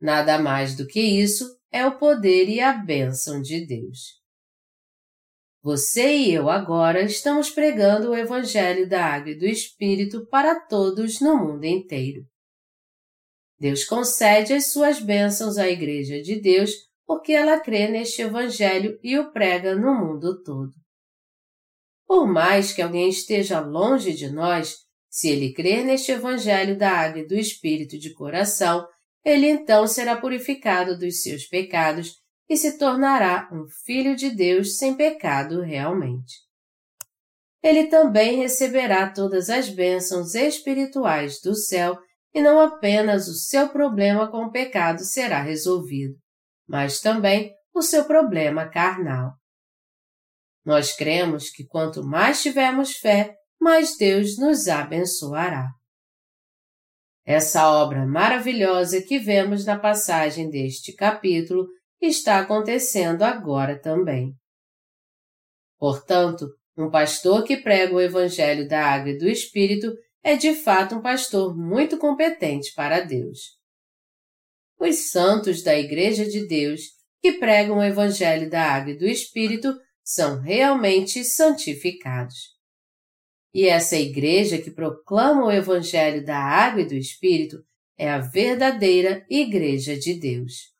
[0.00, 4.20] Nada mais do que isso é o poder e a bênção de Deus.
[5.62, 11.20] Você e eu agora estamos pregando o Evangelho da Água e do Espírito para todos
[11.20, 12.24] no mundo inteiro.
[13.58, 16.72] Deus concede as suas bênçãos à Igreja de Deus
[17.06, 20.72] porque ela crê neste Evangelho e o prega no mundo todo.
[22.06, 24.76] Por mais que alguém esteja longe de nós,
[25.10, 28.86] se ele crer neste Evangelho da Água e do Espírito de coração,
[29.24, 34.96] ele então será purificado dos seus pecados e se tornará um filho de Deus sem
[34.96, 36.34] pecado realmente.
[37.62, 41.98] Ele também receberá todas as bênçãos espirituais do céu
[42.32, 46.16] e não apenas o seu problema com o pecado será resolvido,
[46.66, 49.32] mas também o seu problema carnal.
[50.64, 55.68] Nós cremos que quanto mais tivermos fé, mais Deus nos abençoará.
[57.24, 61.66] Essa obra maravilhosa que vemos na passagem deste capítulo
[62.00, 64.34] está acontecendo agora também.
[65.78, 70.96] Portanto, um pastor que prega o Evangelho da Água e do Espírito é de fato
[70.96, 73.58] um pastor muito competente para Deus.
[74.78, 76.80] Os santos da Igreja de Deus
[77.20, 82.59] que pregam o Evangelho da Água e do Espírito são realmente santificados.
[83.52, 87.64] E essa igreja que proclama o Evangelho da Água e do Espírito
[87.98, 90.72] é a verdadeira Igreja de Deus.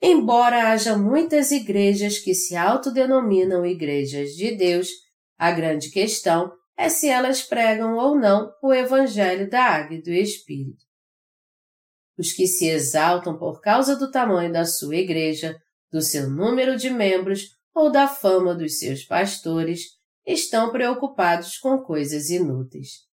[0.00, 4.88] Embora haja muitas igrejas que se autodenominam Igrejas de Deus,
[5.38, 10.10] a grande questão é se elas pregam ou não o Evangelho da Água e do
[10.10, 10.84] Espírito.
[12.18, 15.56] Os que se exaltam por causa do tamanho da sua igreja,
[15.90, 22.30] do seu número de membros ou da fama dos seus pastores, estão preocupados com coisas
[22.30, 23.06] inúteis.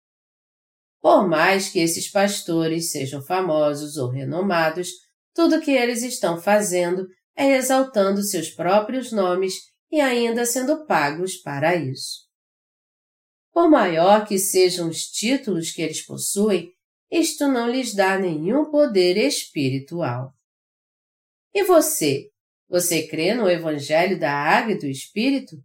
[1.00, 4.90] Por mais que esses pastores sejam famosos ou renomados,
[5.34, 9.54] tudo o que eles estão fazendo é exaltando seus próprios nomes
[9.90, 12.26] e ainda sendo pagos para isso.
[13.52, 16.72] Por maior que sejam os títulos que eles possuem,
[17.10, 20.32] isto não lhes dá nenhum poder espiritual.
[21.54, 22.28] E você?
[22.68, 25.56] Você crê no Evangelho da Água e do Espírito?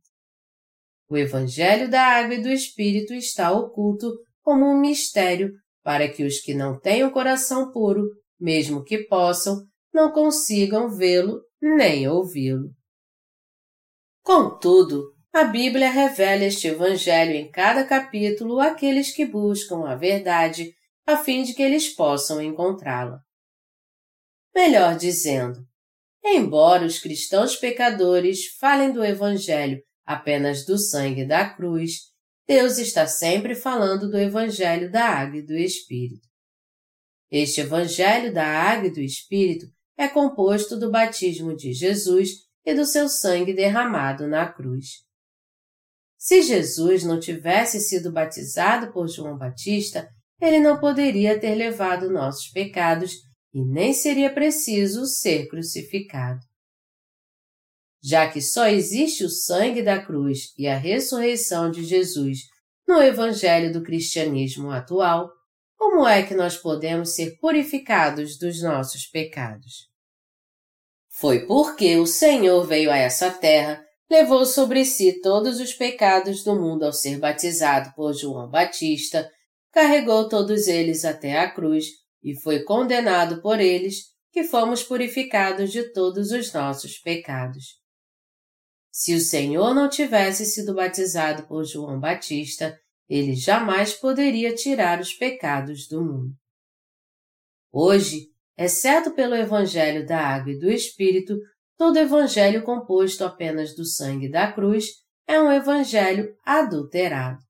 [1.10, 4.12] O Evangelho da Água e do Espírito está oculto
[4.42, 5.52] como um mistério
[5.84, 8.04] para que os que não têm o coração puro,
[8.39, 12.70] mesmo que possam, não consigam vê-lo nem ouvi-lo.
[14.24, 20.74] Contudo, a Bíblia revela este Evangelho em cada capítulo àqueles que buscam a verdade,
[21.06, 23.20] a fim de que eles possam encontrá-la.
[24.56, 25.60] Melhor dizendo,
[26.24, 32.12] embora os cristãos pecadores falem do Evangelho apenas do sangue da cruz,
[32.48, 36.28] Deus está sempre falando do Evangelho da Água e do Espírito.
[37.32, 39.66] Este Evangelho da Água e do Espírito
[39.98, 42.30] é composto do batismo de Jesus
[42.66, 45.04] e do seu sangue derramado na cruz.
[46.18, 50.08] Se Jesus não tivesse sido batizado por João Batista,
[50.39, 53.13] ele não poderia ter levado nossos pecados
[53.54, 56.39] e nem seria preciso ser crucificado.
[58.04, 62.39] Já que só existe o sangue da cruz e a ressurreição de Jesus
[62.85, 65.31] no Evangelho do cristianismo atual,
[65.77, 69.87] como é que nós podemos ser purificados dos nossos pecados?
[71.10, 76.60] Foi porque o Senhor veio a essa terra, levou sobre si todos os pecados do
[76.60, 79.31] mundo ao ser batizado por João Batista,
[79.71, 81.85] carregou todos eles até a cruz
[82.21, 87.83] e foi condenado por eles, que fomos purificados de todos os nossos pecados.
[88.96, 92.79] Se o Senhor não tivesse sido batizado por João Batista,
[93.10, 96.35] ele jamais poderia tirar os pecados do mundo.
[97.71, 101.39] Hoje, exceto pelo Evangelho da Água e do Espírito,
[101.75, 104.89] todo Evangelho composto apenas do sangue da cruz
[105.25, 107.41] é um Evangelho adulterado.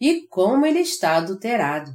[0.00, 1.90] E como ele está adulterado?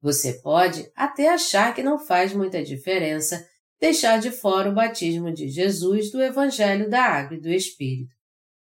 [0.00, 3.44] Você pode até achar que não faz muita diferença
[3.80, 8.14] deixar de fora o batismo de Jesus do Evangelho da Água e do Espírito.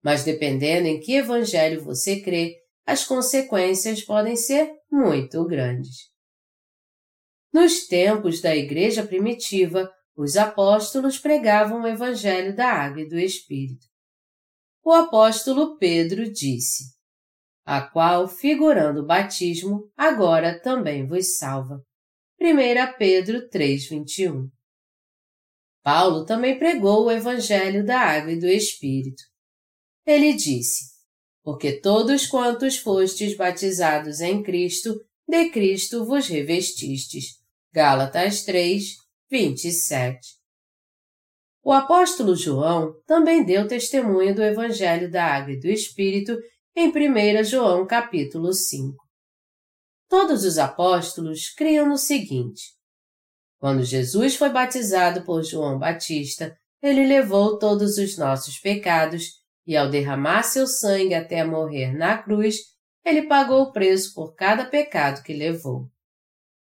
[0.03, 6.11] Mas dependendo em que Evangelho você crê, as consequências podem ser muito grandes.
[7.53, 13.87] Nos tempos da Igreja primitiva, os apóstolos pregavam o Evangelho da Água e do Espírito.
[14.85, 16.85] O apóstolo Pedro disse:
[17.65, 21.83] A qual, figurando o batismo, agora também vos salva.
[22.41, 24.49] 1 Pedro 3,21
[25.83, 29.23] Paulo também pregou o Evangelho da Água e do Espírito.
[30.07, 30.85] Ele disse:
[31.43, 34.95] Porque todos quantos fostes batizados em Cristo,
[35.27, 37.39] de Cristo vos revestistes.
[37.73, 38.97] Gálatas 3,
[39.31, 40.39] 27.
[41.63, 46.35] O apóstolo João também deu testemunho do Evangelho da Água e do Espírito
[46.75, 48.97] em 1 João capítulo 5.
[50.09, 52.78] Todos os apóstolos criam no seguinte:
[53.59, 59.33] quando Jesus foi batizado por João Batista, ele levou todos os nossos pecados
[59.67, 62.57] e, ao derramar seu sangue até morrer na cruz,
[63.05, 65.89] ele pagou o preço por cada pecado que levou.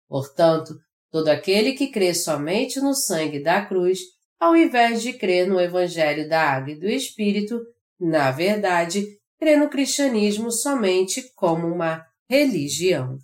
[0.09, 0.75] Portanto,
[1.11, 4.01] todo aquele que crê somente no sangue da cruz,
[4.39, 7.61] ao invés de crer no Evangelho da Água e do Espírito,
[7.99, 9.07] na verdade,
[9.39, 13.17] crê no cristianismo somente como uma religião.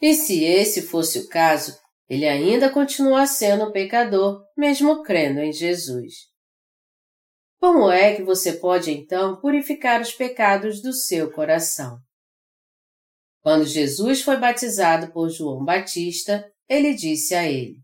[0.00, 6.30] E se esse fosse o caso, ele ainda continua sendo pecador, mesmo crendo em Jesus.
[7.60, 11.98] Como é que você pode então purificar os pecados do seu coração?
[13.40, 17.76] Quando Jesus foi batizado por João Batista, ele disse a ele: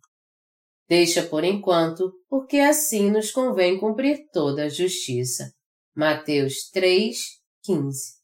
[0.89, 5.53] Deixa por enquanto, porque assim nos convém cumprir toda a justiça.
[5.95, 7.19] Mateus 3,
[7.65, 8.19] 15.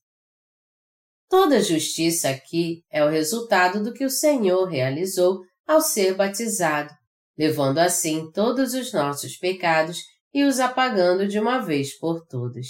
[1.28, 6.92] Toda justiça aqui é o resultado do que o Senhor realizou ao ser batizado,
[7.36, 10.02] levando assim todos os nossos pecados
[10.32, 12.66] e os apagando de uma vez por todas.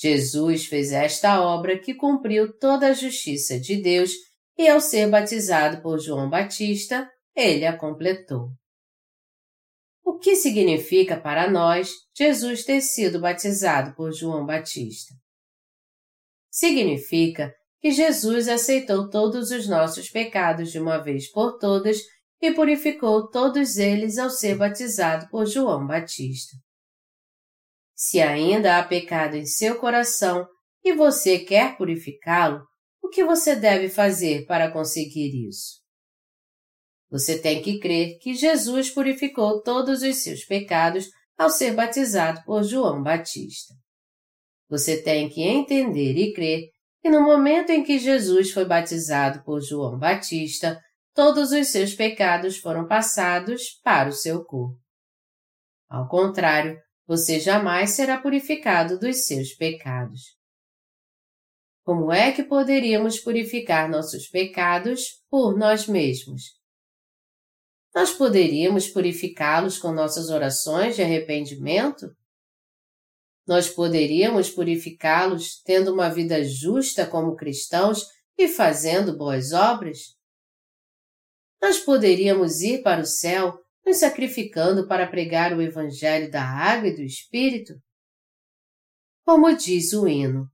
[0.00, 4.12] Jesus fez esta obra que cumpriu toda a justiça de Deus
[4.56, 8.50] e, ao ser batizado por João Batista, ele a completou.
[10.04, 15.14] O que significa para nós Jesus ter sido batizado por João Batista?
[16.50, 21.98] Significa que Jesus aceitou todos os nossos pecados de uma vez por todas
[22.40, 26.56] e purificou todos eles ao ser batizado por João Batista.
[27.94, 30.46] Se ainda há pecado em seu coração
[30.84, 32.64] e você quer purificá-lo,
[33.02, 35.78] o que você deve fazer para conseguir isso?
[37.10, 42.62] Você tem que crer que Jesus purificou todos os seus pecados ao ser batizado por
[42.62, 43.74] João Batista.
[44.68, 46.68] Você tem que entender e crer
[47.02, 50.82] e no momento em que Jesus foi batizado por João Batista,
[51.14, 54.78] todos os seus pecados foram passados para o seu corpo.
[55.88, 60.36] Ao contrário, você jamais será purificado dos seus pecados.
[61.82, 66.58] Como é que poderíamos purificar nossos pecados por nós mesmos?
[67.94, 72.14] Nós poderíamos purificá-los com nossas orações de arrependimento?
[73.48, 78.04] Nós poderíamos purificá-los tendo uma vida justa como cristãos
[78.36, 80.18] e fazendo boas obras?
[81.60, 86.94] Nós poderíamos ir para o céu nos sacrificando para pregar o Evangelho da Água e
[86.94, 87.72] do Espírito?
[89.24, 90.46] Como diz o hino,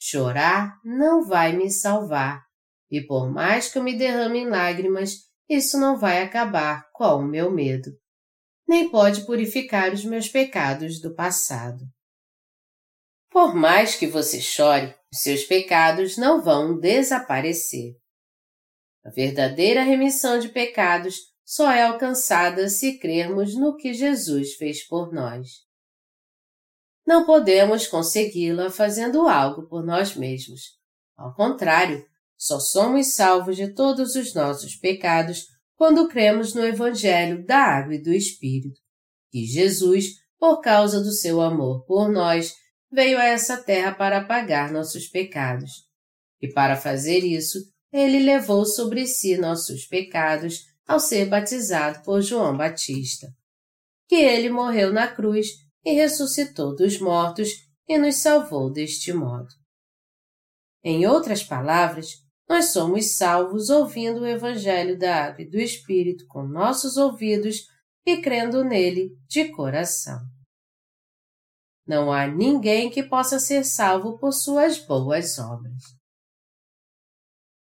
[0.00, 2.40] chorar não vai me salvar,
[2.88, 7.26] e por mais que eu me derrame em lágrimas, isso não vai acabar com o
[7.26, 7.90] meu medo,
[8.66, 11.84] nem pode purificar os meus pecados do passado.
[13.32, 17.96] Por mais que você chore, os seus pecados não vão desaparecer.
[19.04, 25.12] A verdadeira remissão de pecados só é alcançada se crermos no que Jesus fez por
[25.12, 25.48] nós.
[27.06, 30.78] Não podemos consegui-la fazendo algo por nós mesmos.
[31.16, 32.04] Ao contrário,
[32.36, 38.02] só somos salvos de todos os nossos pecados quando cremos no Evangelho da Água e
[38.02, 38.78] do Espírito,
[39.30, 42.54] que Jesus, por causa do seu amor por nós,
[42.92, 45.70] veio a essa terra para pagar nossos pecados.
[46.40, 47.58] E para fazer isso,
[47.92, 53.28] ele levou sobre si nossos pecados ao ser batizado por João Batista.
[54.08, 55.48] Que ele morreu na cruz
[55.84, 57.48] e ressuscitou dos mortos
[57.88, 59.48] e nos salvou deste modo.
[60.84, 66.42] Em outras palavras, nós somos salvos ouvindo o Evangelho da Água e do Espírito com
[66.42, 67.66] nossos ouvidos
[68.04, 70.20] e crendo nele de coração.
[71.86, 75.82] Não há ninguém que possa ser salvo por suas boas obras.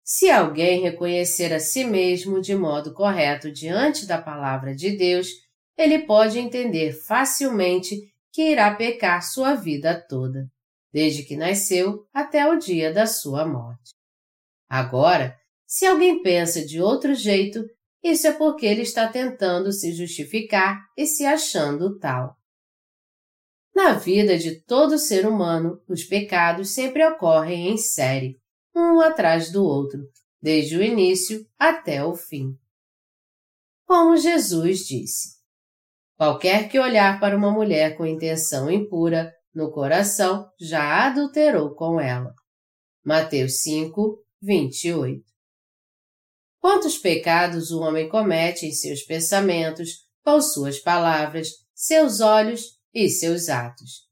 [0.03, 5.28] Se alguém reconhecer a si mesmo de modo correto diante da palavra de Deus,
[5.78, 7.95] ele pode entender facilmente
[8.34, 10.49] que irá pecar sua vida toda,
[10.91, 13.91] desde que nasceu até o dia da sua morte.
[14.68, 15.38] Agora,
[15.68, 17.64] se alguém pensa de outro jeito,
[18.03, 22.38] isso é porque ele está tentando se justificar e se achando tal.
[23.80, 28.38] Na vida de todo ser humano, os pecados sempre ocorrem em série,
[28.75, 30.01] um atrás do outro,
[30.41, 32.57] desde o início até o fim.
[33.86, 35.38] Como Jesus disse:
[36.17, 42.34] Qualquer que olhar para uma mulher com intenção impura, no coração já adulterou com ela.
[43.01, 45.23] Mateus 5, 28.
[46.59, 53.49] Quantos pecados o homem comete em seus pensamentos, com suas palavras, seus olhos e seus
[53.49, 54.07] atos.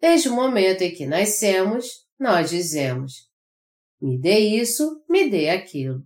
[0.00, 3.30] Desde o momento em que nascemos, nós dizemos:
[4.00, 6.02] me dê isso, me dê aquilo.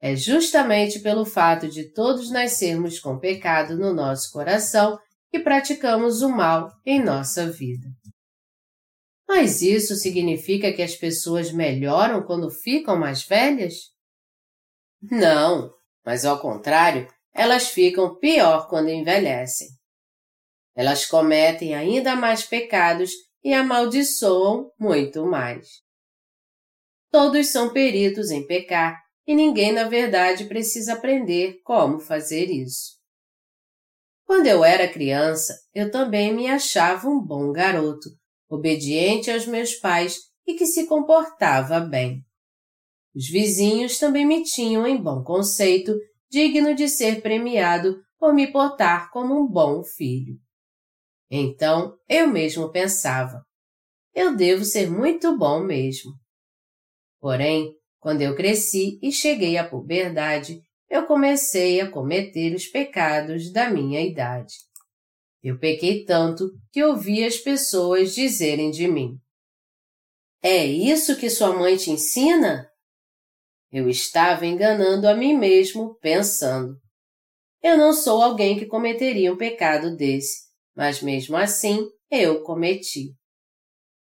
[0.00, 4.98] É justamente pelo fato de todos nascermos com pecado no nosso coração
[5.30, 7.88] que praticamos o mal em nossa vida.
[9.28, 13.74] Mas isso significa que as pessoas melhoram quando ficam mais velhas?
[15.02, 15.72] Não,
[16.04, 19.68] mas ao contrário, elas ficam pior quando envelhecem.
[20.76, 23.10] Elas cometem ainda mais pecados
[23.42, 25.66] e amaldiçoam muito mais.
[27.10, 32.96] Todos são peritos em pecar e ninguém, na verdade, precisa aprender como fazer isso.
[34.26, 38.10] Quando eu era criança, eu também me achava um bom garoto,
[38.48, 42.22] obediente aos meus pais e que se comportava bem.
[43.14, 45.96] Os vizinhos também me tinham em bom conceito,
[46.28, 50.36] digno de ser premiado por me portar como um bom filho.
[51.30, 53.44] Então eu mesmo pensava,
[54.14, 56.12] eu devo ser muito bom mesmo.
[57.20, 63.68] Porém, quando eu cresci e cheguei à puberdade, eu comecei a cometer os pecados da
[63.68, 64.54] minha idade.
[65.42, 69.18] Eu pequei tanto que ouvi as pessoas dizerem de mim:
[70.42, 72.70] É isso que sua mãe te ensina?
[73.72, 76.80] Eu estava enganando a mim mesmo, pensando:
[77.60, 80.45] Eu não sou alguém que cometeria um pecado desse
[80.76, 83.14] mas mesmo assim eu cometi.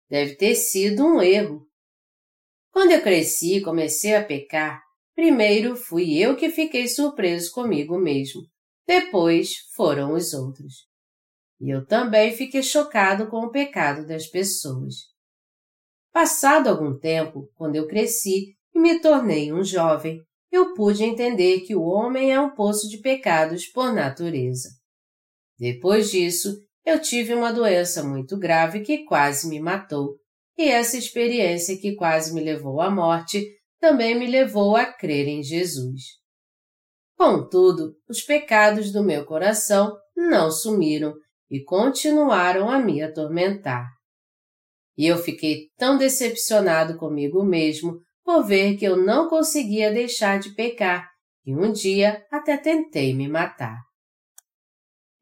[0.08, 1.66] Deve ter sido um erro.
[2.72, 4.80] Quando eu cresci e comecei a pecar,
[5.14, 8.42] primeiro fui eu que fiquei surpreso comigo mesmo,
[8.86, 10.88] depois foram os outros.
[11.60, 14.94] E eu também fiquei chocado com o pecado das pessoas.
[16.12, 21.76] Passado algum tempo, quando eu cresci e me tornei um jovem, eu pude entender que
[21.76, 24.79] o homem é um poço de pecados por natureza.
[25.60, 30.16] Depois disso, eu tive uma doença muito grave que quase me matou,
[30.56, 33.46] e essa experiência que quase me levou à morte
[33.78, 36.00] também me levou a crer em Jesus.
[37.14, 41.12] Contudo, os pecados do meu coração não sumiram
[41.50, 43.86] e continuaram a me atormentar.
[44.96, 50.54] E eu fiquei tão decepcionado comigo mesmo por ver que eu não conseguia deixar de
[50.54, 51.06] pecar
[51.42, 53.89] que um dia até tentei me matar.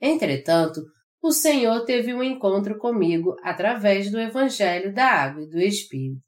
[0.01, 0.81] Entretanto,
[1.21, 6.23] o Senhor teve um encontro comigo através do Evangelho da Água e do Espírito.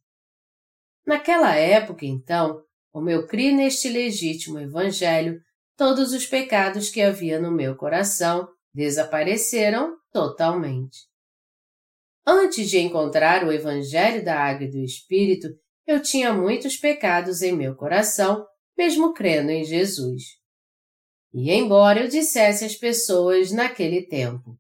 [1.06, 2.62] Naquela época, então,
[2.92, 5.40] como eu criei neste legítimo Evangelho,
[5.76, 11.08] todos os pecados que havia no meu coração desapareceram totalmente.
[12.26, 15.48] Antes de encontrar o Evangelho da Água e do Espírito,
[15.86, 18.44] eu tinha muitos pecados em meu coração,
[18.76, 20.39] mesmo crendo em Jesus.
[21.32, 24.58] E embora eu dissesse às pessoas naquele tempo,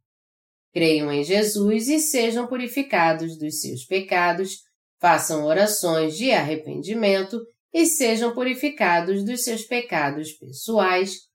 [0.72, 4.62] creiam em Jesus e sejam purificados dos seus pecados,
[5.00, 7.40] façam orações de arrependimento
[7.72, 11.28] e sejam purificados dos seus pecados pessoais,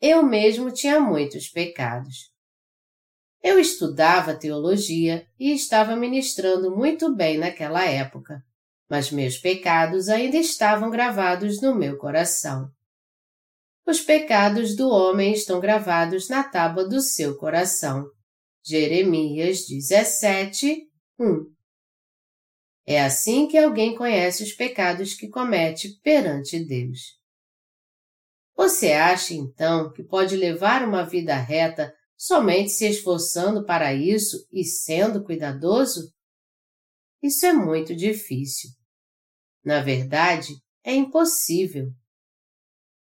[0.00, 2.30] eu mesmo tinha muitos pecados.
[3.42, 8.42] Eu estudava teologia e estava ministrando muito bem naquela época,
[8.88, 12.70] mas meus pecados ainda estavam gravados no meu coração.
[13.90, 18.08] Os pecados do homem estão gravados na tábua do seu coração.
[18.64, 20.88] Jeremias 17,
[21.18, 21.52] 1
[22.86, 27.18] É assim que alguém conhece os pecados que comete perante Deus.
[28.54, 34.62] Você acha, então, que pode levar uma vida reta somente se esforçando para isso e
[34.62, 36.14] sendo cuidadoso?
[37.20, 38.70] Isso é muito difícil.
[39.64, 41.92] Na verdade, é impossível.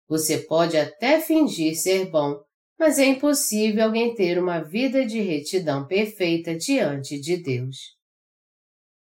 [0.08, 2.40] Você pode até fingir ser bom,
[2.78, 7.76] mas é impossível alguém ter uma vida de retidão perfeita diante de Deus.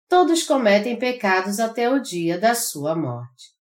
[0.09, 3.57] todos cometem pecados até o dia da sua morte.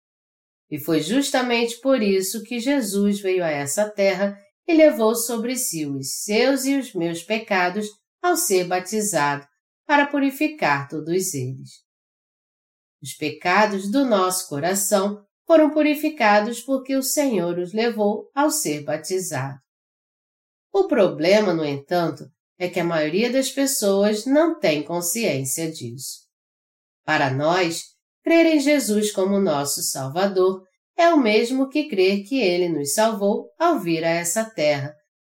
[0.70, 5.84] E foi justamente por isso que Jesus veio a essa terra e levou sobre si
[5.84, 7.86] os seus e os meus pecados
[8.22, 9.46] ao ser batizado,
[9.86, 11.70] para purificar todos eles.
[13.02, 19.58] Os pecados do nosso coração foram purificados porque o Senhor os levou ao ser batizado.
[20.72, 22.24] O problema, no entanto,
[22.56, 26.20] é que a maioria das pessoas não tem consciência disso.
[27.04, 27.82] Para nós,
[28.22, 30.62] crer em Jesus como nosso Salvador
[30.96, 34.94] é o mesmo que crer que Ele nos salvou ao vir a essa terra,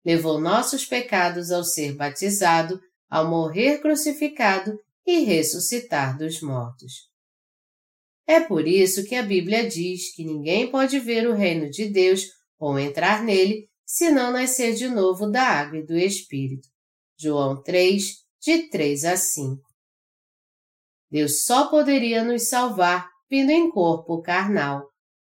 [0.05, 7.10] levou nossos pecados ao ser batizado, ao morrer crucificado e ressuscitar dos mortos.
[8.31, 12.26] É por isso que a Bíblia diz que ninguém pode ver o reino de Deus
[12.61, 16.68] ou entrar nele se não nascer de novo da água e do Espírito.
[17.18, 18.05] João 3,
[18.41, 19.61] de 3 a 5.
[21.11, 24.87] Deus só poderia nos salvar vindo em corpo carnal,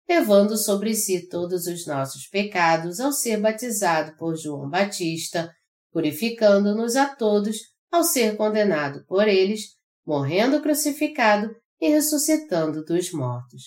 [0.07, 5.51] levando sobre si todos os nossos pecados ao ser batizado por João Batista,
[5.91, 7.57] purificando-nos a todos
[7.91, 9.71] ao ser condenado por eles,
[10.05, 13.63] morrendo crucificado e ressuscitando dos mortos.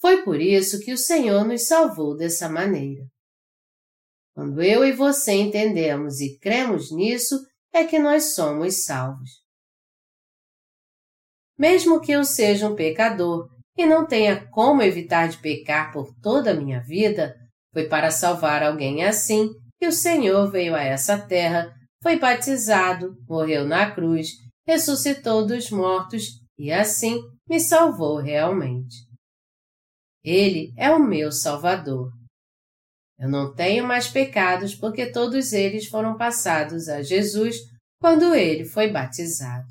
[0.00, 3.06] Foi por isso que o Senhor nos salvou dessa maneira.
[4.34, 7.40] Quando eu e você entendemos e cremos nisso,
[7.72, 9.30] é que nós somos salvos.
[11.58, 16.50] Mesmo que eu seja um pecador e não tenha como evitar de pecar por toda
[16.50, 17.34] a minha vida,
[17.72, 21.72] foi para salvar alguém assim que o Senhor veio a essa terra,
[22.02, 24.28] foi batizado, morreu na cruz,
[24.66, 28.96] ressuscitou dos mortos e assim me salvou realmente.
[30.22, 32.10] Ele é o meu Salvador.
[33.18, 37.56] Eu não tenho mais pecados porque todos eles foram passados a Jesus
[38.00, 39.68] quando ele foi batizado.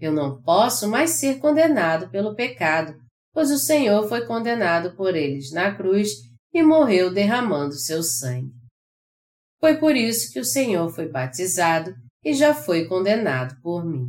[0.00, 2.94] Eu não posso mais ser condenado pelo pecado,
[3.32, 6.10] pois o Senhor foi condenado por eles na cruz
[6.52, 8.52] e morreu derramando seu sangue.
[9.60, 11.92] Foi por isso que o Senhor foi batizado
[12.24, 14.08] e já foi condenado por mim.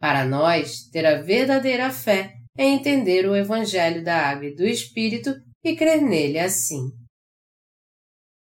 [0.00, 5.34] Para nós, ter a verdadeira fé é entender o Evangelho da Água e do Espírito
[5.64, 6.90] e crer nele assim.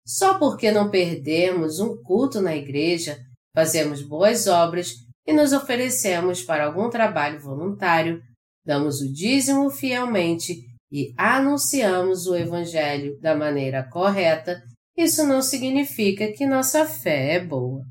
[0.05, 3.17] Só porque não perdemos um culto na igreja,
[3.55, 4.93] fazemos boas obras
[5.25, 8.21] e nos oferecemos para algum trabalho voluntário,
[8.65, 14.63] damos o dízimo fielmente e anunciamos o Evangelho da maneira correta,
[14.95, 17.81] isso não significa que nossa fé é boa.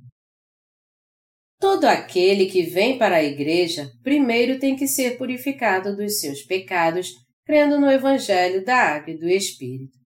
[1.69, 7.11] Todo aquele que vem para a igreja primeiro tem que ser purificado dos seus pecados,
[7.45, 9.99] crendo no Evangelho da Água e do Espírito.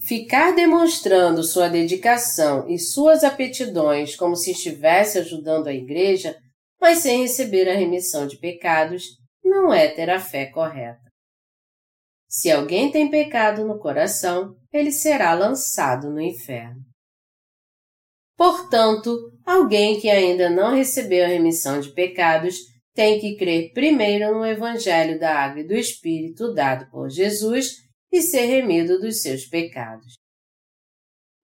[0.00, 6.36] Ficar demonstrando sua dedicação e suas aptidões como se estivesse ajudando a igreja,
[6.80, 9.04] mas sem receber a remissão de pecados,
[9.44, 11.08] não é ter a fé correta.
[12.28, 16.82] Se alguém tem pecado no coração, ele será lançado no inferno.
[18.36, 22.56] Portanto, alguém que ainda não recebeu a remissão de pecados
[22.92, 28.20] tem que crer primeiro no Evangelho da Água e do Espírito dado por Jesus e
[28.20, 30.14] ser remido dos seus pecados.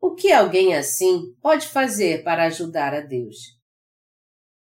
[0.00, 3.36] O que alguém assim pode fazer para ajudar a Deus?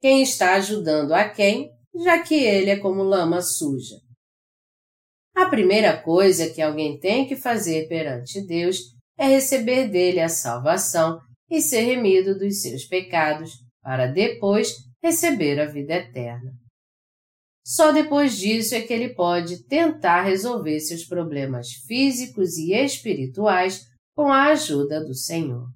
[0.00, 1.70] Quem está ajudando a quem,
[2.02, 3.96] já que ele é como lama suja?
[5.34, 8.78] A primeira coisa que alguém tem que fazer perante Deus
[9.18, 11.20] é receber dele a salvação
[11.50, 16.52] e ser remido dos seus pecados, para depois receber a vida eterna.
[17.64, 23.84] Só depois disso é que ele pode tentar resolver seus problemas físicos e espirituais
[24.16, 25.68] com a ajuda do Senhor.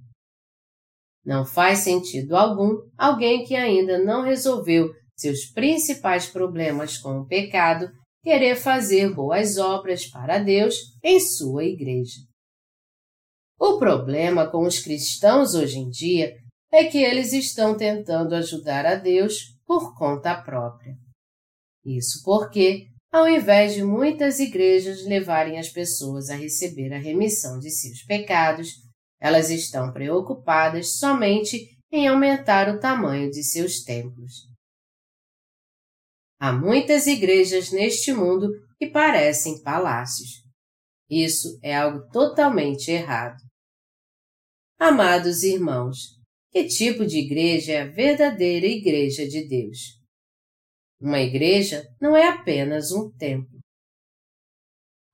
[1.24, 7.90] Não faz sentido algum alguém que ainda não resolveu seus principais problemas com o pecado
[8.22, 12.20] querer fazer boas obras para Deus em sua igreja.
[13.64, 16.34] O problema com os cristãos hoje em dia
[16.72, 20.96] é que eles estão tentando ajudar a Deus por conta própria.
[21.86, 27.70] Isso porque, ao invés de muitas igrejas levarem as pessoas a receber a remissão de
[27.70, 28.68] seus pecados,
[29.20, 34.48] elas estão preocupadas somente em aumentar o tamanho de seus templos.
[36.40, 40.42] Há muitas igrejas neste mundo que parecem palácios.
[41.08, 43.51] Isso é algo totalmente errado.
[44.84, 46.18] Amados irmãos,
[46.50, 49.78] que tipo de igreja é a verdadeira Igreja de Deus?
[51.00, 53.60] Uma igreja não é apenas um templo.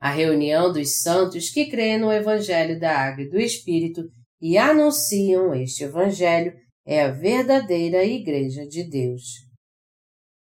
[0.01, 4.11] A reunião dos santos que creem no Evangelho da Água e do Espírito
[4.41, 6.55] e anunciam este Evangelho
[6.87, 9.23] é a verdadeira Igreja de Deus.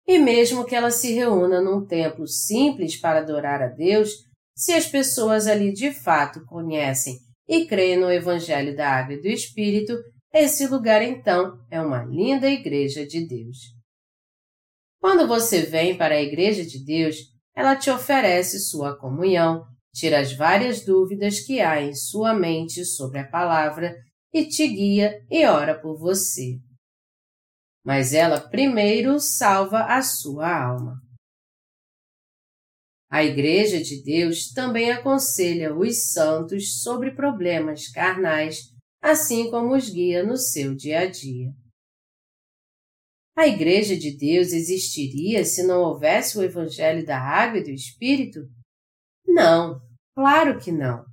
[0.07, 4.11] E mesmo que ela se reúna num templo simples para adorar a Deus,
[4.55, 7.17] se as pessoas ali de fato conhecem
[7.49, 9.97] e creem no Evangelho da Água e do Espírito,
[10.31, 13.57] esse lugar então é uma linda Igreja de Deus.
[15.01, 17.15] Quando você vem para a Igreja de Deus,
[17.55, 23.17] ela te oferece sua comunhão, tira as várias dúvidas que há em sua mente sobre
[23.17, 23.95] a palavra
[24.31, 26.59] e te guia e ora por você.
[27.83, 31.08] Mas ela primeiro salva a sua alma.
[33.11, 40.23] A Igreja de Deus também aconselha os santos sobre problemas carnais, assim como os guia
[40.23, 41.51] no seu dia a dia.
[43.35, 48.41] A Igreja de Deus existiria se não houvesse o Evangelho da Água e do Espírito?
[49.25, 49.81] Não,
[50.13, 51.03] claro que não.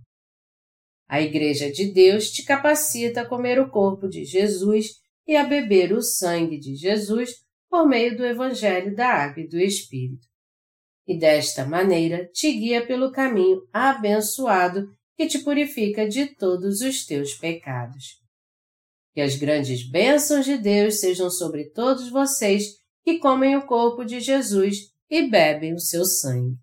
[1.09, 4.89] A Igreja de Deus te capacita a comer o corpo de Jesus
[5.27, 7.31] e a beber o sangue de Jesus
[7.71, 10.27] por meio do Evangelho da Água e do Espírito.
[11.07, 17.35] E desta maneira te guia pelo caminho abençoado que te purifica de todos os teus
[17.35, 18.21] pecados.
[19.15, 24.21] Que as grandes bênçãos de Deus sejam sobre todos vocês que comem o corpo de
[24.21, 26.57] Jesus e bebem o seu sangue.